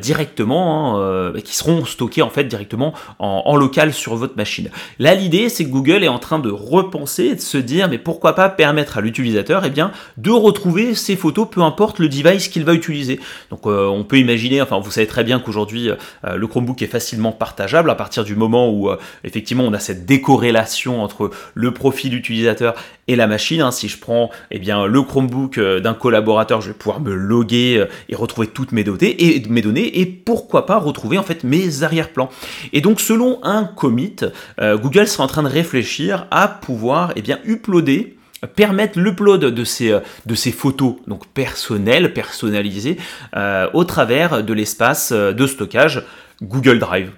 directement 0.00 1.00
hein, 1.00 1.32
qui 1.44 1.54
seront 1.54 1.84
stockés 1.84 2.22
en 2.22 2.30
fait 2.30 2.44
directement 2.44 2.94
en, 3.18 3.56
local 3.56 3.92
sur 3.92 4.16
votre 4.16 4.36
machine. 4.36 4.70
Là, 4.98 5.14
l'idée, 5.14 5.48
c'est 5.48 5.64
que 5.64 5.70
Google 5.70 6.04
est 6.04 6.08
en 6.08 6.18
train 6.18 6.38
de 6.38 6.50
repenser 6.50 7.24
et 7.24 7.34
de 7.34 7.40
se 7.40 7.58
dire, 7.58 7.88
mais 7.88 7.98
pourquoi 7.98 8.34
pas 8.34 8.48
permettre 8.48 8.98
à 8.98 9.00
l'utilisateur, 9.00 9.64
eh 9.64 9.70
bien, 9.70 9.92
de 10.16 10.30
retrouver 10.30 10.94
ses 10.94 11.16
photos, 11.16 11.48
peu 11.50 11.62
importe 11.62 11.98
le 11.98 12.08
device 12.08 12.48
qu'il 12.48 12.64
va 12.64 12.74
utiliser. 12.74 13.20
Donc, 13.50 13.66
euh, 13.66 13.86
on 13.86 14.04
peut 14.04 14.18
imaginer, 14.18 14.60
enfin, 14.62 14.78
vous 14.78 14.90
savez 14.90 15.06
très 15.06 15.24
bien 15.24 15.38
qu'aujourd'hui, 15.38 15.90
euh, 15.90 16.36
le 16.36 16.46
Chromebook 16.46 16.82
est 16.82 16.86
facilement 16.86 17.32
partageable 17.32 17.90
à 17.90 17.94
partir 17.94 18.24
du 18.24 18.36
moment 18.36 18.70
où, 18.70 18.75
euh, 18.84 18.98
effectivement, 19.24 19.64
on 19.64 19.72
a 19.72 19.78
cette 19.78 20.06
décorrélation 20.06 21.02
entre 21.02 21.30
le 21.54 21.72
profil 21.72 22.14
utilisateur 22.14 22.74
et 23.08 23.16
la 23.16 23.26
machine. 23.26 23.60
Hein. 23.60 23.70
Si 23.70 23.88
je 23.88 23.98
prends, 23.98 24.30
eh 24.50 24.58
bien, 24.58 24.86
le 24.86 25.02
Chromebook 25.02 25.58
d'un 25.60 25.94
collaborateur, 25.94 26.60
je 26.60 26.68
vais 26.68 26.74
pouvoir 26.74 27.00
me 27.00 27.14
loguer 27.14 27.84
et 28.08 28.14
retrouver 28.14 28.48
toutes 28.48 28.72
mes 28.72 28.84
données 28.84 29.16
et 29.22 29.42
mes 29.48 29.62
données 29.62 30.00
et 30.00 30.06
pourquoi 30.06 30.66
pas 30.66 30.78
retrouver 30.78 31.18
en 31.18 31.22
fait 31.22 31.44
mes 31.44 31.82
arrière-plans. 31.82 32.30
Et 32.72 32.80
donc, 32.80 33.00
selon 33.00 33.38
un 33.42 33.64
commit, 33.64 34.16
Google 34.60 35.06
sera 35.06 35.24
en 35.24 35.28
train 35.28 35.42
de 35.42 35.48
réfléchir 35.48 36.26
à 36.30 36.48
pouvoir 36.48 37.12
eh 37.16 37.22
uploader 37.46 38.16
permettre 38.54 38.98
l'upload 38.98 39.40
de 39.44 39.64
ces, 39.64 40.52
photos 40.52 40.96
donc 41.06 41.26
personnelles, 41.28 42.12
personnalisées, 42.12 42.98
euh, 43.34 43.68
au 43.72 43.84
travers 43.84 44.42
de 44.44 44.52
l'espace 44.52 45.12
de 45.12 45.46
stockage 45.46 46.04
Google 46.42 46.78
Drive. 46.78 47.10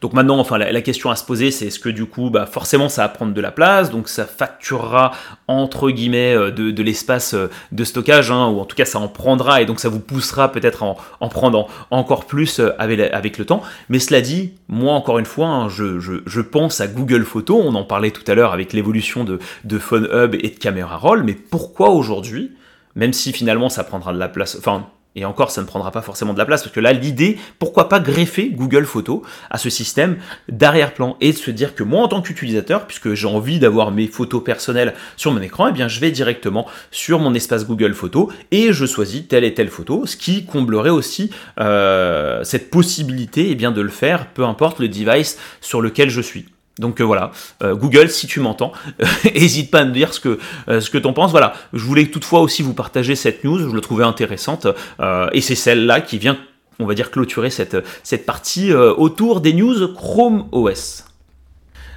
Donc 0.00 0.14
maintenant, 0.14 0.38
enfin, 0.38 0.56
la, 0.56 0.80
question 0.80 1.10
à 1.10 1.16
se 1.16 1.24
poser, 1.24 1.50
c'est 1.50 1.66
est-ce 1.66 1.78
que 1.78 1.90
du 1.90 2.06
coup, 2.06 2.30
bah, 2.30 2.46
forcément, 2.46 2.88
ça 2.88 3.02
va 3.02 3.08
prendre 3.10 3.34
de 3.34 3.40
la 3.40 3.50
place, 3.50 3.90
donc 3.90 4.08
ça 4.08 4.24
facturera 4.24 5.12
entre 5.46 5.90
guillemets 5.90 6.34
euh, 6.34 6.50
de, 6.50 6.82
l'espace 6.82 7.34
euh, 7.34 7.50
de 7.72 7.84
stockage, 7.84 8.30
hein, 8.30 8.48
ou 8.48 8.60
en 8.60 8.64
tout 8.64 8.76
cas, 8.76 8.86
ça 8.86 8.98
en 8.98 9.08
prendra, 9.08 9.60
et 9.60 9.66
donc 9.66 9.78
ça 9.78 9.90
vous 9.90 10.00
poussera 10.00 10.52
peut-être 10.52 10.82
en, 10.82 10.96
en 11.20 11.28
prendre 11.28 11.68
encore 11.90 12.24
plus 12.24 12.60
euh, 12.60 12.70
avec, 12.78 13.36
le 13.36 13.44
temps. 13.44 13.62
Mais 13.90 13.98
cela 13.98 14.22
dit, 14.22 14.54
moi, 14.68 14.94
encore 14.94 15.18
une 15.18 15.26
fois, 15.26 15.48
hein, 15.48 15.68
je, 15.68 16.00
je, 16.00 16.40
pense 16.40 16.80
à 16.80 16.86
Google 16.86 17.24
Photos, 17.24 17.62
on 17.62 17.74
en 17.74 17.84
parlait 17.84 18.10
tout 18.10 18.24
à 18.26 18.34
l'heure 18.34 18.54
avec 18.54 18.72
l'évolution 18.72 19.24
de, 19.24 19.38
de 19.64 19.78
Phone 19.78 20.08
Hub 20.10 20.34
et 20.34 20.48
de 20.48 20.58
Camera 20.58 20.96
Roll, 20.96 21.24
mais 21.24 21.34
pourquoi 21.34 21.90
aujourd'hui, 21.90 22.52
même 22.94 23.12
si 23.12 23.32
finalement 23.32 23.68
ça 23.68 23.84
prendra 23.84 24.14
de 24.14 24.18
la 24.18 24.28
place, 24.28 24.56
enfin 24.58 24.86
et 25.16 25.24
encore, 25.24 25.50
ça 25.50 25.60
ne 25.60 25.66
prendra 25.66 25.90
pas 25.90 26.02
forcément 26.02 26.32
de 26.32 26.38
la 26.38 26.46
place, 26.46 26.62
parce 26.62 26.74
que 26.74 26.80
là, 26.80 26.92
l'idée, 26.92 27.36
pourquoi 27.58 27.88
pas 27.88 27.98
greffer 27.98 28.50
Google 28.50 28.84
Photos 28.84 29.22
à 29.50 29.58
ce 29.58 29.68
système 29.68 30.18
d'arrière-plan 30.48 31.16
et 31.20 31.32
de 31.32 31.36
se 31.36 31.50
dire 31.50 31.74
que 31.74 31.82
moi, 31.82 32.02
en 32.02 32.08
tant 32.08 32.22
qu'utilisateur, 32.22 32.86
puisque 32.86 33.14
j'ai 33.14 33.26
envie 33.26 33.58
d'avoir 33.58 33.90
mes 33.90 34.06
photos 34.06 34.42
personnelles 34.44 34.94
sur 35.16 35.32
mon 35.32 35.40
écran, 35.40 35.66
eh 35.68 35.72
bien, 35.72 35.88
je 35.88 35.98
vais 35.98 36.12
directement 36.12 36.66
sur 36.92 37.18
mon 37.18 37.34
espace 37.34 37.66
Google 37.66 37.94
Photos 37.94 38.32
et 38.52 38.72
je 38.72 38.86
choisis 38.86 39.26
telle 39.26 39.44
et 39.44 39.52
telle 39.54 39.68
photo, 39.68 40.06
ce 40.06 40.16
qui 40.16 40.44
comblerait 40.44 40.90
aussi 40.90 41.30
euh, 41.58 42.44
cette 42.44 42.70
possibilité 42.70 43.50
eh 43.50 43.56
bien, 43.56 43.72
de 43.72 43.80
le 43.80 43.88
faire, 43.88 44.28
peu 44.28 44.44
importe 44.44 44.78
le 44.78 44.88
device 44.88 45.38
sur 45.60 45.80
lequel 45.80 46.08
je 46.08 46.20
suis. 46.20 46.46
Donc 46.80 47.00
euh, 47.00 47.04
voilà, 47.04 47.30
euh, 47.62 47.76
Google, 47.76 48.08
si 48.08 48.26
tu 48.26 48.40
m'entends, 48.40 48.72
n'hésite 49.24 49.70
pas 49.70 49.80
à 49.80 49.84
me 49.84 49.92
dire 49.92 50.12
ce 50.14 50.18
que, 50.18 50.38
euh, 50.68 50.80
ce 50.80 50.90
que 50.90 50.98
tu 50.98 51.06
en 51.06 51.12
penses. 51.12 51.30
Voilà, 51.30 51.52
je 51.72 51.84
voulais 51.84 52.06
toutefois 52.06 52.40
aussi 52.40 52.62
vous 52.62 52.74
partager 52.74 53.14
cette 53.14 53.44
news, 53.44 53.70
je 53.70 53.74
la 53.74 53.82
trouvais 53.82 54.04
intéressante, 54.04 54.66
et 55.32 55.40
c'est 55.40 55.54
celle-là 55.54 56.00
qui 56.00 56.18
vient, 56.18 56.38
on 56.78 56.86
va 56.86 56.94
dire, 56.94 57.10
clôturer 57.10 57.50
cette, 57.50 57.76
cette 58.02 58.24
partie 58.24 58.72
autour 58.72 59.40
des 59.40 59.52
news 59.52 59.92
Chrome 59.94 60.46
OS. 60.52 61.04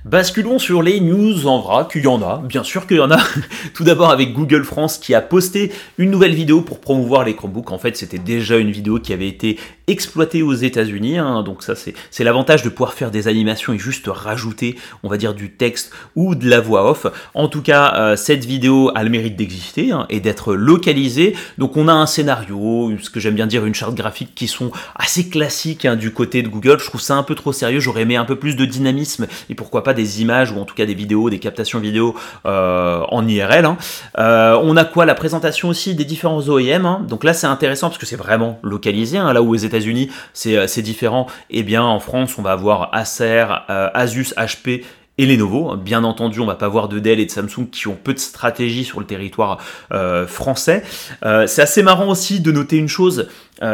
Basculons 0.06 0.60
sur 0.60 0.82
les 0.82 1.00
news 1.00 1.48
en 1.48 1.62
vrac, 1.62 1.94
il 1.96 2.04
y 2.04 2.08
en 2.08 2.22
a, 2.22 2.42
bien 2.44 2.66
sûr 2.66 2.88
qu'il 2.88 2.98
y 2.98 3.00
en 3.00 3.10
a. 3.10 3.20
Tout 3.74 3.86
d'abord 3.86 4.10
avec 4.10 4.34
Google 4.34 4.66
France 4.66 4.98
qui 4.98 5.16
a 5.16 5.22
posté 5.22 5.72
une 5.98 6.12
nouvelle 6.12 6.34
vidéo 6.34 6.62
pour 6.62 6.82
promouvoir 6.82 7.24
les 7.24 7.38
Chromebooks. 7.38 7.72
En 7.72 7.78
fait, 7.78 7.96
c'était 7.96 8.18
déjà 8.18 8.58
une 8.58 8.70
vidéo 8.70 9.00
qui 9.00 9.14
avait 9.14 9.30
été 9.30 9.58
exploitée 9.88 10.42
aux 10.42 10.54
États-Unis. 10.54 11.20
Hein. 11.20 11.42
donc 11.44 11.64
ça, 11.64 11.74
c'est 11.76 12.24
l'avantage 12.24 12.64
de 12.64 12.70
pouvoir 12.70 12.94
faire 12.94 13.12
des 13.12 13.30
animations 13.30 13.72
et 13.72 13.80
juste 13.80 14.08
rajouter, 14.08 14.76
on 15.04 15.10
va 15.10 15.16
dire, 15.16 15.34
du 15.34 15.52
texte 15.52 15.92
ou 16.18 16.36
de 16.36 16.50
la 16.50 16.60
voix 16.60 16.90
off. 16.90 17.08
En 17.34 17.48
tout 17.48 17.62
cas, 17.62 17.94
euh, 17.96 18.16
cette 18.18 18.44
vidéo 18.44 18.92
a 18.96 19.04
le 19.04 19.10
mérite 19.10 19.38
d'exister 19.38 19.94
hein, 19.94 20.06
et 20.10 20.20
d'être 20.20 20.54
localisée. 20.54 21.34
Donc 21.58 21.78
on 21.78 21.88
a 21.88 21.94
un 21.94 22.08
scénario, 22.08 22.92
ce 23.02 23.10
que 23.10 23.22
j'aime 23.22 23.36
bien 23.36 23.48
dire, 23.48 23.66
une 23.66 23.76
charte 23.76 23.96
graphique 23.96 24.36
qui 24.36 24.50
sont 24.50 24.74
assez 24.96 25.30
classiques 25.30 25.86
hein, 25.86 25.96
du 25.96 26.12
côté 26.12 26.44
de 26.44 26.50
Google. 26.50 26.80
Je 26.80 26.86
trouve 26.88 27.02
ça 27.02 27.16
un 27.16 27.24
peu 27.24 27.36
trop 27.36 27.54
sérieux. 27.54 27.80
J'aurais 27.80 28.02
aimé 28.02 28.18
un 28.18 28.26
peu 28.26 28.36
plus 28.36 28.58
de 28.58 28.66
dynamisme 28.66 29.28
et 29.50 29.56
pourquoi 29.56 29.82
pas 29.82 29.93
des 29.94 30.22
images 30.22 30.52
ou 30.52 30.60
en 30.60 30.66
tout 30.66 30.76
cas 30.76 30.86
des 30.86 30.94
vidéos, 30.94 31.30
des 31.30 31.40
captations 31.40 31.80
vidéo 31.80 32.16
euh, 32.46 33.02
en 33.10 33.28
IRL. 33.28 33.66
Hein. 33.66 33.78
Euh, 34.18 34.60
on 34.62 34.76
a 34.78 34.86
quoi? 34.86 35.06
La 35.06 35.16
présentation 35.16 35.70
aussi 35.70 35.96
des 35.96 36.06
différents 36.06 36.42
OEM. 36.42 36.86
Hein. 36.86 37.06
Donc 37.08 37.24
là 37.24 37.34
c'est 37.34 37.48
intéressant 37.48 37.90
parce 37.90 38.00
que 38.00 38.06
c'est 38.06 38.16
vraiment 38.16 38.60
localisé. 38.64 39.18
Hein. 39.18 39.32
Là 39.34 39.42
où 39.42 39.52
aux 39.52 39.56
États-Unis 39.56 40.10
euh, 40.48 40.68
c'est 40.68 40.82
différent, 40.82 41.28
eh 41.50 41.64
bien 41.64 41.84
en 41.84 42.00
France 42.00 42.38
on 42.38 42.42
va 42.42 42.52
avoir 42.52 42.90
Acer, 42.94 43.46
Asus, 43.68 44.34
HP 44.38 44.84
et 45.20 45.28
Lenovo. 45.28 45.76
Bien 45.76 46.04
entendu, 46.04 46.40
on 46.40 46.46
va 46.46 46.56
pas 46.56 46.68
voir 46.68 46.88
de 46.88 46.98
Dell 46.98 47.20
et 47.20 47.26
de 47.26 47.32
Samsung 47.32 47.68
qui 47.72 47.88
ont 47.88 47.98
peu 48.02 48.14
de 48.14 48.20
stratégie 48.20 48.84
sur 48.84 49.00
le 49.00 49.06
territoire 49.06 49.60
français. 50.28 50.84
c'est 51.22 51.62
assez 51.62 51.84
marrant 51.84 52.10
aussi 52.10 52.40
de 52.40 52.52
noter 52.52 52.78
une 52.78 52.88
chose, 52.88 53.30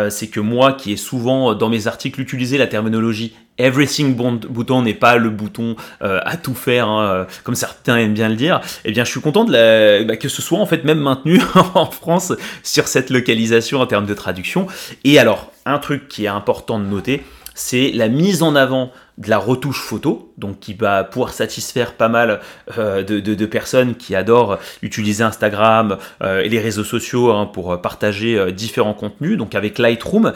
c'est 0.09 0.27
que 0.27 0.41
moi 0.41 0.73
qui 0.73 0.91
ai 0.91 0.97
souvent 0.97 1.55
dans 1.55 1.69
mes 1.69 1.87
articles 1.87 2.19
utilisé 2.19 2.57
la 2.57 2.67
terminologie 2.67 3.33
everything 3.59 4.15
bouton 4.15 4.81
n'est 4.81 4.93
pas 4.93 5.17
le 5.17 5.29
bouton 5.29 5.75
euh, 6.01 6.19
à 6.25 6.37
tout 6.37 6.55
faire, 6.55 6.87
hein, 6.87 7.03
euh, 7.03 7.25
comme 7.43 7.55
certains 7.55 7.97
aiment 7.97 8.13
bien 8.13 8.29
le 8.29 8.35
dire, 8.35 8.61
eh 8.85 8.91
bien 8.91 9.03
je 9.03 9.11
suis 9.11 9.21
content 9.21 9.43
de 9.43 10.03
bah, 10.03 10.17
que 10.17 10.29
ce 10.29 10.41
soit 10.41 10.59
en 10.59 10.65
fait 10.65 10.83
même 10.85 10.99
maintenu 10.99 11.41
en 11.75 11.91
France 11.91 12.33
sur 12.63 12.87
cette 12.87 13.09
localisation 13.09 13.81
en 13.81 13.85
termes 13.85 14.05
de 14.05 14.13
traduction. 14.13 14.67
Et 15.03 15.19
alors, 15.19 15.51
un 15.65 15.77
truc 15.77 16.07
qui 16.07 16.25
est 16.25 16.29
important 16.29 16.79
de 16.79 16.85
noter, 16.85 17.23
c'est 17.59 17.91
la 17.91 18.07
mise 18.07 18.41
en 18.41 18.55
avant 18.55 18.91
de 19.17 19.29
la 19.29 19.37
retouche 19.37 19.81
photo, 19.81 20.31
donc 20.37 20.61
qui 20.61 20.73
va 20.73 21.03
pouvoir 21.03 21.33
satisfaire 21.33 21.93
pas 21.93 22.07
mal 22.07 22.39
euh, 22.77 23.03
de, 23.03 23.45
personnes 23.45 23.95
qui 23.95 24.15
adorent 24.15 24.59
utiliser 24.81 25.25
Instagram 25.25 25.97
euh, 26.23 26.39
et 26.39 26.47
les 26.47 26.59
réseaux 26.59 26.85
sociaux 26.85 27.31
hein, 27.31 27.45
pour 27.45 27.81
partager 27.81 28.39
euh, 28.39 28.51
différents 28.51 28.93
contenus, 28.93 29.37
donc 29.37 29.55
avec 29.55 29.77
Lightroom, 29.77 30.31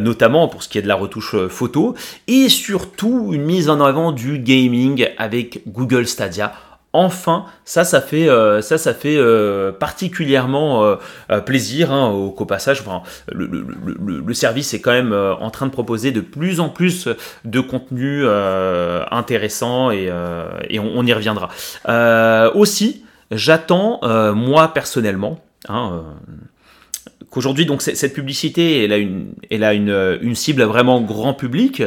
notamment 0.00 0.48
pour 0.48 0.64
ce 0.64 0.68
qui 0.68 0.78
est 0.78 0.82
de 0.82 0.88
la 0.88 0.96
retouche 0.96 1.36
photo, 1.46 1.94
et 2.26 2.48
surtout 2.48 3.30
une 3.32 3.42
mise 3.42 3.68
en 3.68 3.80
avant 3.80 4.10
du 4.10 4.40
gaming 4.40 5.06
avec 5.18 5.62
Google 5.68 6.08
Stadia 6.08 6.52
enfin, 6.96 7.44
ça, 7.64 7.84
ça 7.84 8.00
fait, 8.00 8.28
euh, 8.28 8.60
euh, 9.04 9.72
particulièrement 9.72 10.82
euh, 11.30 11.40
plaisir 11.40 11.92
hein, 11.92 12.08
au, 12.08 12.44
passage. 12.46 12.82
le, 13.32 14.34
service 14.34 14.72
est 14.74 14.80
quand 14.80 14.92
même 14.92 15.12
en 15.12 15.50
train 15.50 15.66
de 15.66 15.70
proposer 15.70 16.10
de 16.10 16.20
plus 16.20 16.58
en 16.60 16.68
plus 16.68 17.08
de 17.44 17.60
contenu 17.60 18.26
intéressant 19.10 19.90
et, 19.90 20.10
on, 20.78 21.06
y 21.06 21.12
reviendra. 21.12 21.50
aussi, 22.54 23.04
j'attends, 23.30 24.00
moi 24.34 24.72
personnellement, 24.72 25.40
hein, 25.68 26.02
qu'aujourd'hui, 27.30 27.66
donc 27.66 27.82
cette 27.82 28.14
publicité, 28.14 28.84
elle 28.84 28.92
a 28.92 28.98
une, 28.98 29.34
elle 29.50 29.64
a 29.64 29.74
une 29.74 30.34
cible 30.34 30.62
vraiment 30.62 31.00
grand 31.02 31.34
public, 31.34 31.82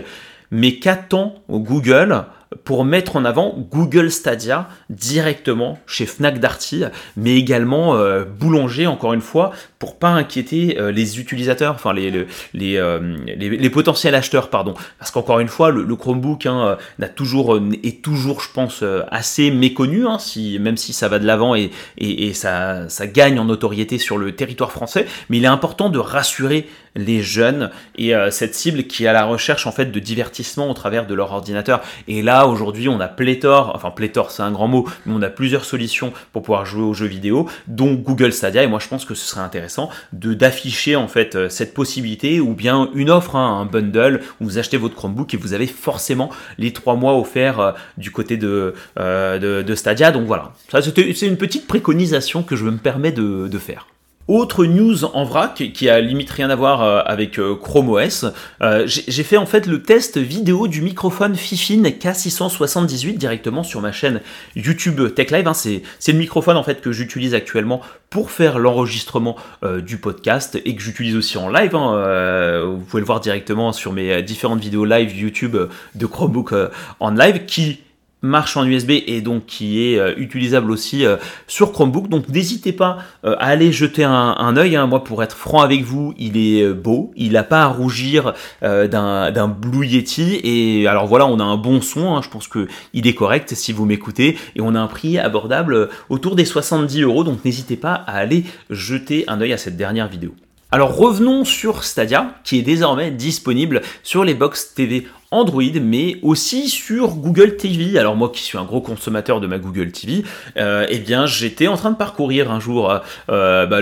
mais 0.52 0.76
qu'attend 0.76 1.36
Google 1.50 2.26
pour 2.64 2.84
mettre 2.84 3.16
en 3.16 3.26
avant 3.26 3.56
Google 3.58 4.10
Stadia 4.10 4.68
directement 4.90 5.78
chez 5.86 6.06
Fnac 6.06 6.40
Darty, 6.40 6.84
mais 7.16 7.36
également 7.36 7.96
euh, 7.96 8.26
Boulanger, 8.26 8.88
encore 8.88 9.14
une 9.14 9.22
fois, 9.22 9.52
pour 9.78 10.00
pas 10.00 10.10
inquiéter 10.10 10.80
euh, 10.80 10.92
les 10.92 11.20
utilisateurs, 11.20 11.76
enfin 11.76 11.94
les, 11.94 12.26
euh, 12.56 13.18
les, 13.36 13.70
potentiels 13.70 14.16
acheteurs, 14.16 14.50
pardon. 14.50 14.74
Parce 14.98 15.12
qu'encore 15.12 15.40
une 15.40 15.48
fois, 15.48 15.70
le, 15.70 15.96
Chromebook 15.96 16.48
hein, 16.48 16.78
toujours, 17.16 17.60
est 17.84 18.02
toujours, 18.02 18.42
je 18.42 18.50
pense, 18.52 18.84
assez 19.12 19.52
méconnu, 19.52 20.08
hein, 20.08 20.18
même 20.60 20.78
si 20.78 20.94
ça 20.94 21.08
va 21.08 21.20
de 21.20 21.26
l'avant 21.26 21.56
et, 21.56 21.72
et, 21.98 22.34
ça 22.34 22.88
gagne 23.14 23.40
en 23.40 23.46
notoriété 23.46 23.98
sur 23.98 24.18
le 24.18 24.32
territoire 24.32 24.72
français, 24.72 25.06
mais 25.30 25.38
il 25.38 25.44
est 25.44 25.48
important 25.48 25.90
de 25.90 26.00
rassurer 26.00 26.68
les 27.00 27.22
jeunes 27.22 27.70
et 27.98 28.14
cette 28.32 28.56
cible 28.56 28.84
qui 28.84 29.06
est 29.06 29.08
à 29.08 29.14
la 29.14 29.26
recherche 29.26 29.68
en 29.68 29.72
fait 29.72 29.88
de 29.88 30.00
divertissement 30.00 30.70
au 30.70 30.74
travers 30.74 31.08
de 31.08 31.14
leur 31.14 31.32
ordinateur. 31.32 31.82
Et 32.08 32.22
là, 32.22 32.48
aujourd'hui, 32.48 32.90
on 32.90 33.00
a 33.00 33.08
pléthore, 33.08 33.72
enfin 33.76 33.92
pléthore, 33.92 34.32
c'est 34.32 34.44
un 34.44 34.52
grand 34.52 34.68
mot, 34.68 34.88
mais 35.06 35.14
on 35.16 35.22
a 35.22 35.30
plusieurs 35.30 35.66
solutions 35.66 36.14
pour 36.32 36.44
pouvoir 36.44 36.66
jouer 36.66 36.84
aux 36.84 36.94
jeux 36.94 37.08
vidéo, 37.08 37.50
dont 37.68 37.94
Google 37.94 38.34
Stadia. 38.34 38.64
Et 38.64 38.68
moi, 38.68 38.80
je 38.80 38.88
pense 38.88 39.06
que 39.06 39.16
ce 39.16 39.26
serait 39.26 39.42
intéressant 39.42 39.90
de 40.14 40.34
d'afficher 40.34 40.96
en 40.96 41.08
fait 41.08 41.36
euh, 41.36 41.50
cette 41.50 41.74
possibilité 41.74 42.40
ou 42.40 42.54
bien 42.54 42.90
une 42.94 43.10
offre, 43.10 43.36
hein, 43.36 43.62
un 43.62 43.66
bundle 43.66 44.22
où 44.40 44.46
vous 44.46 44.58
achetez 44.58 44.78
votre 44.78 44.96
Chromebook 44.96 45.34
et 45.34 45.38
vous 45.38 45.54
avez 45.54 45.68
forcément 45.68 46.30
les 46.58 46.74
trois 46.74 46.96
mois 46.96 47.18
offerts 47.18 47.60
euh, 47.60 47.72
du 47.98 48.12
côté 48.12 48.38
de, 48.38 48.74
euh, 49.00 49.64
de, 49.64 49.76
Stadia. 49.76 50.12
Donc 50.12 50.26
voilà, 50.26 50.54
ça 50.70 50.82
c'est 50.82 51.28
une 51.28 51.38
petite 51.38 51.68
préconisation 51.68 52.44
que 52.44 52.56
je 52.56 52.66
me 52.66 52.78
permets 52.78 53.12
de, 53.12 53.48
de 53.48 53.58
faire. 53.58 53.88
Autre 54.30 54.66
news 54.66 55.06
en 55.06 55.24
vrac 55.24 55.56
qui 55.74 55.90
a 55.90 56.00
limite 56.00 56.30
rien 56.30 56.52
à 56.52 56.56
voir 56.56 56.84
euh, 56.84 57.02
avec 57.04 57.40
euh, 57.40 57.56
Chrome 57.56 57.90
OS. 57.90 58.28
Euh, 58.62 58.84
j'ai 58.86 59.24
fait 59.24 59.38
en 59.38 59.48
fait 59.48 59.66
le 59.66 59.82
test 59.82 60.20
vidéo 60.20 60.68
du 60.68 60.84
microphone 60.84 61.36
Fifine 61.36 61.88
K678 61.88 63.18
directement 63.18 63.64
sur 63.64 63.82
ma 63.82 63.92
chaîne 63.92 64.22
YouTube 64.56 65.16
Tech 65.16 65.32
Live. 65.32 65.48
Hein. 65.48 65.54
C'est 65.56 66.12
le 66.12 66.20
microphone 66.20 66.58
en 66.58 66.64
fait 66.64 66.80
que 66.80 66.92
j'utilise 66.92 67.34
actuellement 67.34 67.82
pour 68.12 68.30
faire 68.30 68.60
l'enregistrement 68.60 69.36
du 69.80 69.98
podcast 69.98 70.60
et 70.64 70.76
que 70.76 70.82
j'utilise 70.82 71.16
aussi 71.16 71.40
en 71.40 71.50
live. 71.50 71.76
Hein. 71.76 72.66
vous 72.66 72.86
pouvez 72.86 73.02
le 73.02 73.08
voir 73.08 73.22
directement 73.22 73.72
sur 73.72 73.94
mes 73.94 74.22
différentes 74.22 74.60
vidéos 74.60 74.86
live 74.86 75.16
YouTube 75.16 75.58
de 75.96 76.06
Chromebook 76.06 76.54
en 77.00 77.12
live 77.12 77.46
qui 77.46 77.80
marche 78.22 78.58
en 78.58 78.66
USB 78.66 78.92
et 79.08 79.22
donc 79.22 79.46
qui 79.46 79.84
est 79.84 80.00
euh, 80.00 80.14
utilisable 80.18 80.72
aussi 80.72 81.06
euh, 81.06 81.18
sur 81.48 81.72
Chromebook. 81.72 82.10
Donc 82.10 82.28
n'hésitez 82.30 82.74
pas 82.74 82.98
euh, 83.26 83.36
à 83.40 83.48
aller 83.48 83.72
jeter 83.72 84.04
un, 84.04 84.36
un 84.38 84.58
œil. 84.58 84.76
Hein. 84.76 84.88
Moi, 84.88 85.04
pour 85.04 85.24
être 85.24 85.36
franc 85.36 85.62
avec 85.62 85.84
vous, 85.84 86.14
il 86.18 86.38
est 86.38 86.68
beau. 86.74 87.12
Il 87.16 87.34
n'a 87.34 87.44
pas 87.44 87.64
à 87.64 87.68
rougir 87.68 88.34
d'un 88.62 89.48
Blue 89.48 89.86
Yeti. 89.86 90.40
Et 90.44 90.88
alors 90.88 91.08
voilà, 91.08 91.26
on 91.26 91.40
a 91.40 91.44
un 91.44 91.58
bon 91.58 91.82
son. 91.82 92.16
Hein. 92.16 92.22
Je 92.24 92.30
pense 92.30 92.48
que 92.48 92.68
il 92.94 93.08
est 93.08 93.16
correct 93.16 93.54
si 93.56 93.72
vous 93.72 93.86
m'écoutez. 93.86 94.38
Et 94.56 94.62
on 94.62 94.76
a 94.76 94.80
un 94.80 94.88
prix 94.88 95.18
abordable 95.18 95.90
autour 96.10 96.36
des 96.36 96.46
70 96.46 97.02
euros. 97.02 97.24
Donc 97.24 97.46
n'hésitez 97.46 97.78
pas 97.78 97.94
à 97.94 98.18
aller 98.18 98.44
jeter 98.70 99.24
un 99.28 99.40
œil 99.42 99.54
à 99.54 99.58
cette 99.58 99.78
dernière 99.78 100.08
vidéo. 100.08 100.34
Alors 100.72 100.96
revenons 100.96 101.46
sur 101.46 101.84
Stadia, 101.84 102.36
qui 102.44 102.60
est 102.60 102.62
désormais 102.62 103.10
disponible 103.10 103.82
sur 104.04 104.24
les 104.24 104.36
box 104.36 104.76
TV 104.76 105.08
Android, 105.32 105.64
mais 105.80 106.18
aussi 106.24 106.70
sur 106.70 107.16
Google 107.16 107.56
TV. 107.56 108.00
Alors 108.00 108.16
moi 108.16 108.30
qui 108.30 108.42
suis 108.42 108.58
un 108.58 108.64
gros 108.64 108.82
consommateur 108.82 109.40
de 109.40 109.46
ma 109.46 109.60
Google 109.60 109.92
TV, 109.92 110.24
euh, 110.58 110.88
eh 110.90 110.98
bien 110.98 111.28
j'étais 111.28 111.68
en 111.68 111.78
train 111.78 111.92
de 111.92 111.98
parcourir 111.98 112.52
un 112.52 112.60
jour, 112.60 112.90
euh, 112.90 113.00
euh, 113.30 113.66
bah, 113.68 113.82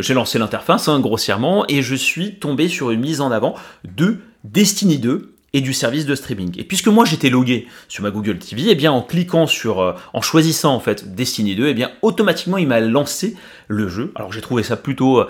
j'ai 0.00 0.14
lancé 0.14 0.38
l'interface 0.38 0.88
hein, 0.88 0.98
grossièrement, 1.00 1.66
et 1.68 1.82
je 1.82 1.94
suis 1.94 2.36
tombé 2.36 2.68
sur 2.68 2.90
une 2.90 3.00
mise 3.00 3.20
en 3.20 3.30
avant 3.30 3.54
de 3.84 4.20
Destiny 4.44 4.98
2 4.98 5.34
et 5.52 5.60
du 5.60 5.74
service 5.74 6.06
de 6.06 6.14
streaming. 6.14 6.58
Et 6.58 6.64
puisque 6.64 6.86
moi 6.86 7.04
j'étais 7.04 7.28
logué 7.28 7.66
sur 7.88 8.02
ma 8.02 8.10
Google 8.10 8.38
TV, 8.38 8.68
eh 8.68 8.74
bien 8.74 8.90
en 8.90 9.02
cliquant 9.02 9.46
sur, 9.46 9.96
en 10.14 10.22
choisissant 10.22 10.74
en 10.74 10.80
fait 10.80 11.14
Destiny 11.14 11.56
2, 11.56 11.66
eh 11.66 11.74
bien 11.74 11.90
automatiquement 12.00 12.56
il 12.56 12.68
m'a 12.68 12.80
lancé 12.80 13.36
le 13.68 13.88
jeu. 13.88 14.12
Alors 14.14 14.32
j'ai 14.32 14.40
trouvé 14.40 14.62
ça 14.62 14.76
plutôt 14.76 15.24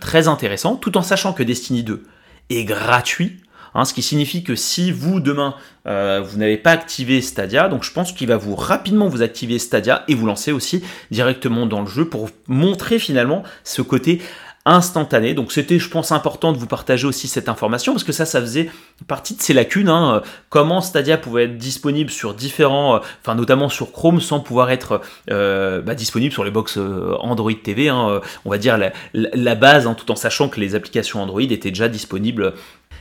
très 0.00 0.28
intéressant, 0.28 0.76
tout 0.76 0.96
en 0.96 1.02
sachant 1.02 1.32
que 1.32 1.42
Destiny 1.42 1.82
2 1.82 2.04
est 2.50 2.64
gratuit. 2.64 3.38
Hein, 3.74 3.84
ce 3.84 3.94
qui 3.94 4.02
signifie 4.02 4.44
que 4.44 4.54
si 4.54 4.92
vous 4.92 5.20
demain 5.20 5.54
euh, 5.86 6.22
vous 6.24 6.38
n'avez 6.38 6.58
pas 6.58 6.72
activé 6.72 7.20
Stadia, 7.20 7.68
donc 7.68 7.82
je 7.84 7.92
pense 7.92 8.12
qu'il 8.12 8.28
va 8.28 8.36
vous 8.36 8.54
rapidement 8.54 9.08
vous 9.08 9.22
activer 9.22 9.58
Stadia 9.58 10.04
et 10.08 10.14
vous 10.14 10.26
lancer 10.26 10.52
aussi 10.52 10.82
directement 11.10 11.66
dans 11.66 11.80
le 11.80 11.86
jeu 11.86 12.08
pour 12.08 12.28
montrer 12.48 12.98
finalement 12.98 13.42
ce 13.64 13.82
côté 13.82 14.20
instantané. 14.64 15.34
Donc 15.34 15.50
c'était, 15.50 15.78
je 15.78 15.88
pense, 15.88 16.12
important 16.12 16.52
de 16.52 16.58
vous 16.58 16.66
partager 16.66 17.06
aussi 17.06 17.26
cette 17.26 17.48
information 17.48 17.92
parce 17.92 18.04
que 18.04 18.12
ça, 18.12 18.24
ça 18.24 18.40
faisait 18.40 18.70
partie 19.08 19.34
de 19.34 19.42
ces 19.42 19.54
lacunes. 19.54 19.88
Hein. 19.88 20.22
Comment 20.50 20.80
Stadia 20.80 21.18
pouvait 21.18 21.44
être 21.44 21.58
disponible 21.58 22.10
sur 22.10 22.34
différents, 22.34 22.96
euh, 22.96 22.98
enfin 23.22 23.34
notamment 23.34 23.68
sur 23.68 23.90
Chrome, 23.90 24.20
sans 24.20 24.40
pouvoir 24.40 24.70
être 24.70 25.00
euh, 25.30 25.82
bah, 25.82 25.94
disponible 25.94 26.32
sur 26.32 26.44
les 26.44 26.50
box 26.50 26.76
euh, 26.78 27.14
Android 27.20 27.52
TV. 27.52 27.88
Hein. 27.88 28.20
On 28.44 28.50
va 28.50 28.58
dire 28.58 28.78
la, 29.14 29.54
base, 29.54 29.88
tout 29.96 30.10
en 30.10 30.16
sachant 30.16 30.48
que 30.48 30.60
les 30.60 30.74
applications 30.74 31.20
Android 31.20 31.40
étaient 31.40 31.70
déjà 31.70 31.88
disponibles 31.88 32.54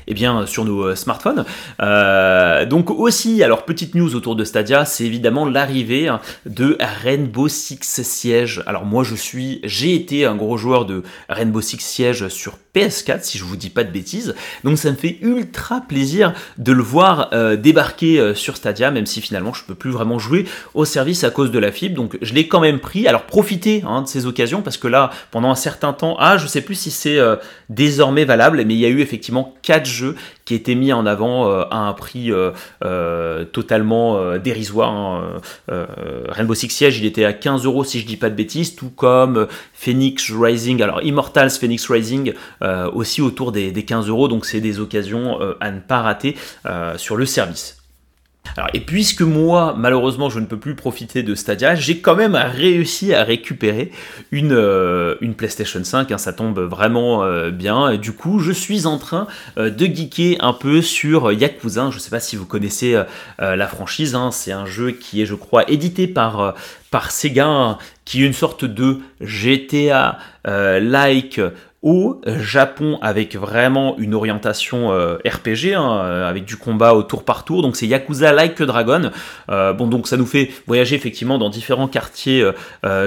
eh 0.08 0.14
bien, 0.14 0.46
sur 0.46 0.66
nos 0.66 0.84
euh, 0.84 0.96
smartphones. 0.96 1.46
Euh, 1.82 2.66
donc 2.66 2.90
aussi, 2.90 3.44
alors 3.44 3.66
petite 3.66 3.96
news 3.96 4.16
autour 4.16 4.36
de 4.36 4.44
Stadia, 4.44 4.86
c'est 4.86 5.06
évidemment 5.06 5.46
l'arrivée 5.46 6.08
hein, 6.08 6.20
de 6.46 6.78
Rainbow 7.04 7.48
Six 7.48 7.80
Siege. 7.82 8.64
Alors 8.66 8.86
moi, 8.86 9.04
je 9.04 9.16
suis, 9.16 9.60
j'ai 9.64 9.96
été 9.96 10.26
un 10.26 10.36
gros 10.36 10.58
joueur 10.58 10.86
de 10.86 11.04
Rainbow 11.30 11.62
Six 11.62 11.80
Siege 11.80 12.28
sur 12.30 12.58
PS4, 12.76 13.24
si 13.24 13.38
je 13.38 13.44
vous 13.44 13.58
dis 13.58 13.70
pas 13.70 13.84
de 13.84 13.92
bêtises. 13.92 14.36
Donc 14.64 14.78
ça 14.78 14.92
me 14.92 14.96
fait 14.96 15.18
ultra 15.22 15.82
plaisir 15.82 16.34
de 16.58 16.72
le 16.72 16.82
voir 16.82 17.30
euh, 17.34 17.58
débarquer 17.58 18.34
sur 18.34 18.56
Stadia, 18.56 18.92
même 18.92 19.06
si 19.06 19.22
finalement 19.22 19.54
je 19.54 19.64
peux 19.64 19.76
plus 19.76 19.92
vraiment 19.92 20.20
jouer 20.20 20.46
au 20.74 20.86
service 20.86 21.24
à 21.24 21.32
cause 21.32 21.52
de 21.52 21.60
la 21.60 21.72
fibre. 21.72 21.96
Donc 21.96 22.18
je 22.22 22.34
l'ai 22.34 22.48
quand 22.48 22.62
même 22.62 22.80
pris. 22.80 23.08
Alors 23.08 23.24
profitez 23.24 23.84
hein, 23.86 24.04
de 24.04 24.08
ces 24.08 24.26
occasions 24.26 24.62
parce 24.62 24.78
que 24.78 24.88
là, 24.88 25.10
pendant 25.32 25.52
un 25.52 25.56
certain 25.56 25.94
temps, 25.94 26.16
ah, 26.20 26.38
je 26.38 26.48
sais 26.48 26.62
plus 26.62 26.76
si 26.76 26.92
c'est 26.92 27.20
désormais 27.70 28.26
valable, 28.26 28.64
mais 28.66 28.74
il 28.74 28.80
y 28.80 28.86
a 28.86 28.90
eu 28.90 29.02
effectivement 29.02 29.54
4 29.64 29.86
jeu 29.92 30.16
qui 30.46 30.56
était 30.56 30.76
mis 30.76 30.92
en 30.92 31.06
avant 31.06 31.50
euh, 31.50 31.64
à 31.72 31.78
un 31.78 31.94
prix 31.94 32.32
euh, 32.32 32.52
euh, 32.84 33.46
totalement 33.46 34.38
dérisoire. 34.38 34.92
Hein. 34.92 35.38
Rainbow 36.30 36.54
Six 36.54 36.70
Siege, 36.70 37.00
il 37.00 37.06
était 37.06 37.26
à 37.26 37.34
15 37.34 37.66
euros 37.66 37.84
si 37.84 38.00
je 38.00 38.06
dis 38.06 38.18
pas 38.18 38.30
de 38.30 38.36
bêtises, 38.36 38.76
tout 38.76 38.90
comme 38.90 39.48
Phoenix 39.74 40.32
Rising, 40.32 40.82
alors 40.82 41.02
Immortals 41.04 41.52
Phoenix 41.52 41.90
Rising 41.90 42.34
aussi 42.94 43.22
autour 43.22 43.52
des, 43.52 43.72
des 43.72 43.84
15 43.84 44.08
euros, 44.10 44.28
donc 44.28 44.46
c'est 44.46 44.62
des 44.62 44.80
occasions 44.80 45.40
à 45.60 45.72
ne 45.72 45.80
pas 45.80 46.02
rater 46.02 46.36
sur 46.98 47.16
le 47.16 47.26
service. 47.26 47.81
Alors, 48.58 48.70
et 48.74 48.82
puisque 48.82 49.22
moi, 49.22 49.76
malheureusement, 49.78 50.30
je 50.30 50.40
ne 50.40 50.46
peux 50.46 50.58
plus 50.58 50.76
profiter 50.76 51.24
de 51.24 51.36
Stadia, 51.36 51.76
j'ai 51.76 52.00
quand 52.00 52.16
même 52.16 52.36
réussi 52.36 53.14
à 53.14 53.24
récupérer 53.24 53.92
une, 54.32 54.52
euh, 54.52 55.16
PlayStation 55.38 55.82
5, 55.84 56.12
hein, 56.12 56.18
ça 56.18 56.34
tombe 56.34 56.60
vraiment 56.60 57.24
euh, 57.24 57.50
bien. 57.50 57.96
Du 57.96 58.12
coup, 58.12 58.40
je 58.40 58.52
suis 58.52 58.86
en 58.86 58.98
train 58.98 59.28
euh, 59.58 59.70
de 59.70 59.86
geeker 59.86 60.36
un 60.42 60.52
peu 60.54 60.82
sur 60.82 61.32
Yakuza. 61.32 61.90
Je 61.92 61.96
ne 61.96 62.02
sais 62.02 62.10
pas 62.10 62.20
si 62.20 62.36
vous 62.36 62.46
connaissez 62.46 63.02
la 63.40 63.68
franchise, 63.68 64.16
hein. 64.16 64.32
c'est 64.32 64.52
un 64.52 64.66
jeu 64.66 64.92
qui 64.92 65.22
est, 65.22 65.26
je 65.26 65.36
crois, 65.36 65.70
édité 65.72 66.08
par, 66.08 66.56
par 66.90 67.12
Sega, 67.12 67.78
qui 68.04 68.24
est 68.24 68.26
une 68.26 68.34
sorte 68.34 68.66
de 68.66 69.00
GTA-like 69.22 71.40
au 71.84 72.22
Japon 72.28 73.00
avec 73.02 73.36
vraiment 73.36 73.96
une 73.98 74.14
orientation 74.14 74.92
euh, 74.92 75.18
RPG, 75.26 75.74
hein, 75.74 76.02
euh, 76.04 76.30
avec 76.30 76.46
du 76.46 76.56
combat 76.56 76.94
au 76.94 77.02
tour 77.02 77.24
par 77.24 77.44
tour. 77.44 77.64
Donc 77.64 77.76
c'est 77.76 77.88
Yakuza 77.88 78.32
Like 78.32 78.62
Dragon. 78.62 79.10
Euh, 79.50 79.74
bon, 79.74 79.88
donc 79.88 80.08
ça 80.08 80.16
nous 80.16 80.28
fait 80.28 80.52
voyager 80.68 80.96
effectivement 80.96 81.40
dans 81.40 81.50
différents 81.50 81.88
quartiers 81.88 82.46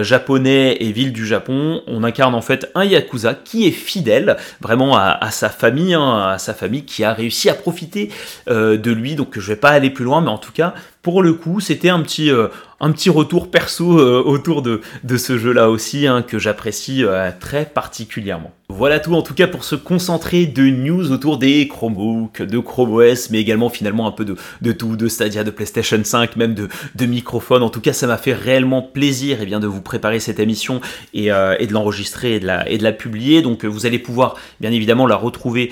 japonais 0.00 0.76
et 0.80 0.92
villes 0.92 1.12
du 1.12 1.26
Japon. 1.26 1.82
On 1.86 2.02
incarne 2.02 2.34
en 2.34 2.40
fait 2.40 2.70
un 2.74 2.84
Yakuza 2.84 3.34
qui 3.34 3.66
est 3.66 3.70
fidèle 3.70 4.36
vraiment 4.60 4.96
à, 4.96 5.30
sa 5.30 5.48
famille, 5.48 5.94
hein, 5.94 6.30
à 6.30 6.38
sa 6.38 6.54
famille 6.54 6.84
qui 6.84 7.04
a 7.04 7.12
réussi 7.12 7.48
à 7.48 7.54
profiter 7.54 8.10
de 8.48 8.90
lui. 8.90 9.14
Donc 9.14 9.38
je 9.38 9.46
vais 9.46 9.56
pas 9.56 9.70
aller 9.70 9.90
plus 9.90 10.04
loin, 10.04 10.20
mais 10.20 10.30
en 10.30 10.38
tout 10.38 10.52
cas 10.52 10.74
pour 11.04 11.22
le 11.22 11.34
coup, 11.34 11.60
c'était 11.60 11.90
un 11.90 12.00
petit, 12.00 12.30
euh, 12.30 12.48
retour 12.80 13.50
perso 13.50 14.00
euh, 14.00 14.22
autour 14.24 14.62
de, 14.62 14.80
ce 15.16 15.36
jeu-là 15.36 15.68
aussi, 15.68 16.06
hein, 16.06 16.22
que 16.22 16.38
j'apprécie 16.38 17.04
euh, 17.04 17.30
très 17.38 17.66
particulièrement. 17.66 18.52
Voilà 18.70 18.98
tout 18.98 19.14
en 19.14 19.20
tout 19.20 19.34
cas 19.34 19.46
pour 19.46 19.62
se 19.62 19.74
concentrer 19.76 20.46
de 20.46 20.62
news 20.62 21.12
autour 21.12 21.36
des 21.36 21.68
Chromebooks, 21.68 22.40
de 22.40 22.58
Chrome 22.58 22.94
OS, 22.94 23.28
mais 23.28 23.38
également 23.38 23.68
finalement 23.68 24.06
un 24.08 24.10
peu 24.10 24.24
de, 24.24 24.36
de 24.62 24.72
tout, 24.72 24.96
de 24.96 25.06
Stadia, 25.06 25.44
de 25.44 25.50
PlayStation 25.50 26.00
5, 26.02 26.36
même 26.36 26.54
de, 26.54 26.68
de 26.94 27.06
microphones. 27.06 27.62
En 27.62 27.68
tout 27.68 27.82
cas, 27.82 27.92
ça 27.92 28.06
m'a 28.06 28.16
fait 28.16 28.32
réellement 28.32 28.80
plaisir 28.80 29.38
eh 29.42 29.44
bien, 29.44 29.60
de 29.60 29.66
vous 29.66 29.82
préparer 29.82 30.18
cette 30.18 30.40
émission 30.40 30.80
et, 31.12 31.26
et 31.26 31.66
de 31.66 31.72
l'enregistrer 31.72 32.36
et, 32.36 32.40
de 32.40 32.46
la, 32.46 32.68
et 32.68 32.78
de 32.78 32.82
la 32.82 32.92
publier. 32.92 33.42
Donc 33.42 33.66
vous 33.66 33.84
allez 33.84 33.98
pouvoir 33.98 34.36
bien 34.60 34.72
évidemment 34.72 35.06
la 35.06 35.16
retrouver 35.16 35.70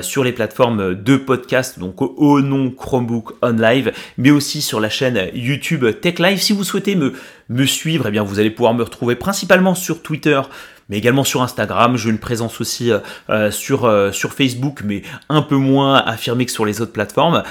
sur 0.00 0.24
les 0.24 0.32
plateformes 0.32 1.00
de 1.00 1.16
podcast, 1.16 1.78
donc 1.78 2.02
au 2.02 2.40
nom 2.40 2.70
Chromebook 2.70 3.34
On 3.40 3.52
Live, 3.52 3.92
mais 4.18 4.32
aussi 4.32 4.62
sur 4.62 4.71
sur 4.72 4.80
la 4.80 4.88
chaîne 4.88 5.28
YouTube 5.34 5.84
Tech 6.00 6.18
Live. 6.18 6.40
Si 6.40 6.54
vous 6.54 6.64
souhaitez 6.64 6.96
me, 6.96 7.66
suivre, 7.66 8.06
eh 8.08 8.10
bien 8.10 8.22
vous 8.22 8.38
allez 8.38 8.48
pouvoir 8.48 8.72
me 8.72 8.82
retrouver 8.82 9.16
principalement 9.16 9.74
sur 9.74 10.00
Twitter, 10.00 10.40
mais 10.88 10.96
également 10.96 11.24
sur 11.24 11.42
Instagram. 11.42 11.98
J'ai 11.98 12.08
une 12.08 12.16
présence 12.16 12.58
aussi 12.58 12.90
euh, 12.90 13.00
euh, 13.28 13.50
sur, 13.50 13.84
euh, 13.84 14.12
sur 14.12 14.32
Facebook, 14.32 14.80
mais 14.82 15.02
un 15.28 15.42
peu 15.42 15.56
moins 15.56 15.96
affirmée 15.96 16.46
que 16.46 16.52
sur 16.52 16.64
les 16.64 16.80
autres 16.80 16.92
plateformes. 16.92 17.42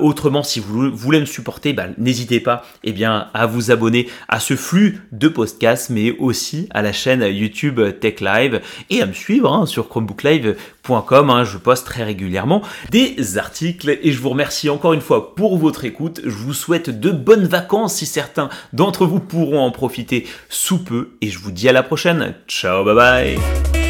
autrement, 0.00 0.42
si 0.42 0.60
vous 0.60 0.90
voulez 0.96 1.20
me 1.20 1.26
supporter, 1.26 1.74
bah, 1.74 1.88
n'hésitez 1.98 2.40
pas 2.40 2.64
eh 2.84 2.92
bien, 2.92 3.28
à 3.34 3.44
vous 3.44 3.70
abonner 3.70 4.08
à 4.28 4.40
ce 4.40 4.56
flux 4.56 5.02
de 5.12 5.28
podcasts, 5.28 5.90
mais 5.90 6.16
aussi 6.20 6.70
à 6.70 6.80
la 6.80 6.94
chaîne 6.94 7.22
YouTube 7.22 7.82
Tech 8.00 8.20
Live 8.22 8.62
et 8.88 9.02
à 9.02 9.06
me 9.06 9.12
suivre 9.12 9.52
hein, 9.52 9.66
sur 9.66 9.88
Hein. 10.88 11.44
je 11.44 11.58
poste 11.58 11.86
très 11.86 12.04
régulièrement 12.04 12.62
des 12.90 13.38
articles 13.38 13.98
et 14.02 14.12
je 14.12 14.20
vous 14.20 14.30
remercie 14.30 14.68
encore 14.68 14.92
une 14.92 15.00
fois 15.00 15.34
pour 15.34 15.56
votre 15.58 15.84
écoute. 15.84 16.20
Je 16.24 16.30
vous 16.30 16.54
souhaite 16.54 16.90
de 16.90 17.10
bonnes 17.10 17.46
vacances 17.46 17.94
si 17.94 18.06
certains 18.06 18.48
d'entre 18.72 19.06
vous 19.06 19.20
pourront 19.20 19.60
en 19.60 19.70
profiter 19.70 20.26
sous 20.48 20.78
peu 20.78 21.10
et 21.20 21.28
je 21.28 21.38
vous 21.38 21.52
dis 21.52 21.68
à 21.68 21.72
la 21.72 21.82
prochaine. 21.82 22.34
Ciao 22.48 22.84
bye 22.84 22.94
bye 22.94 23.81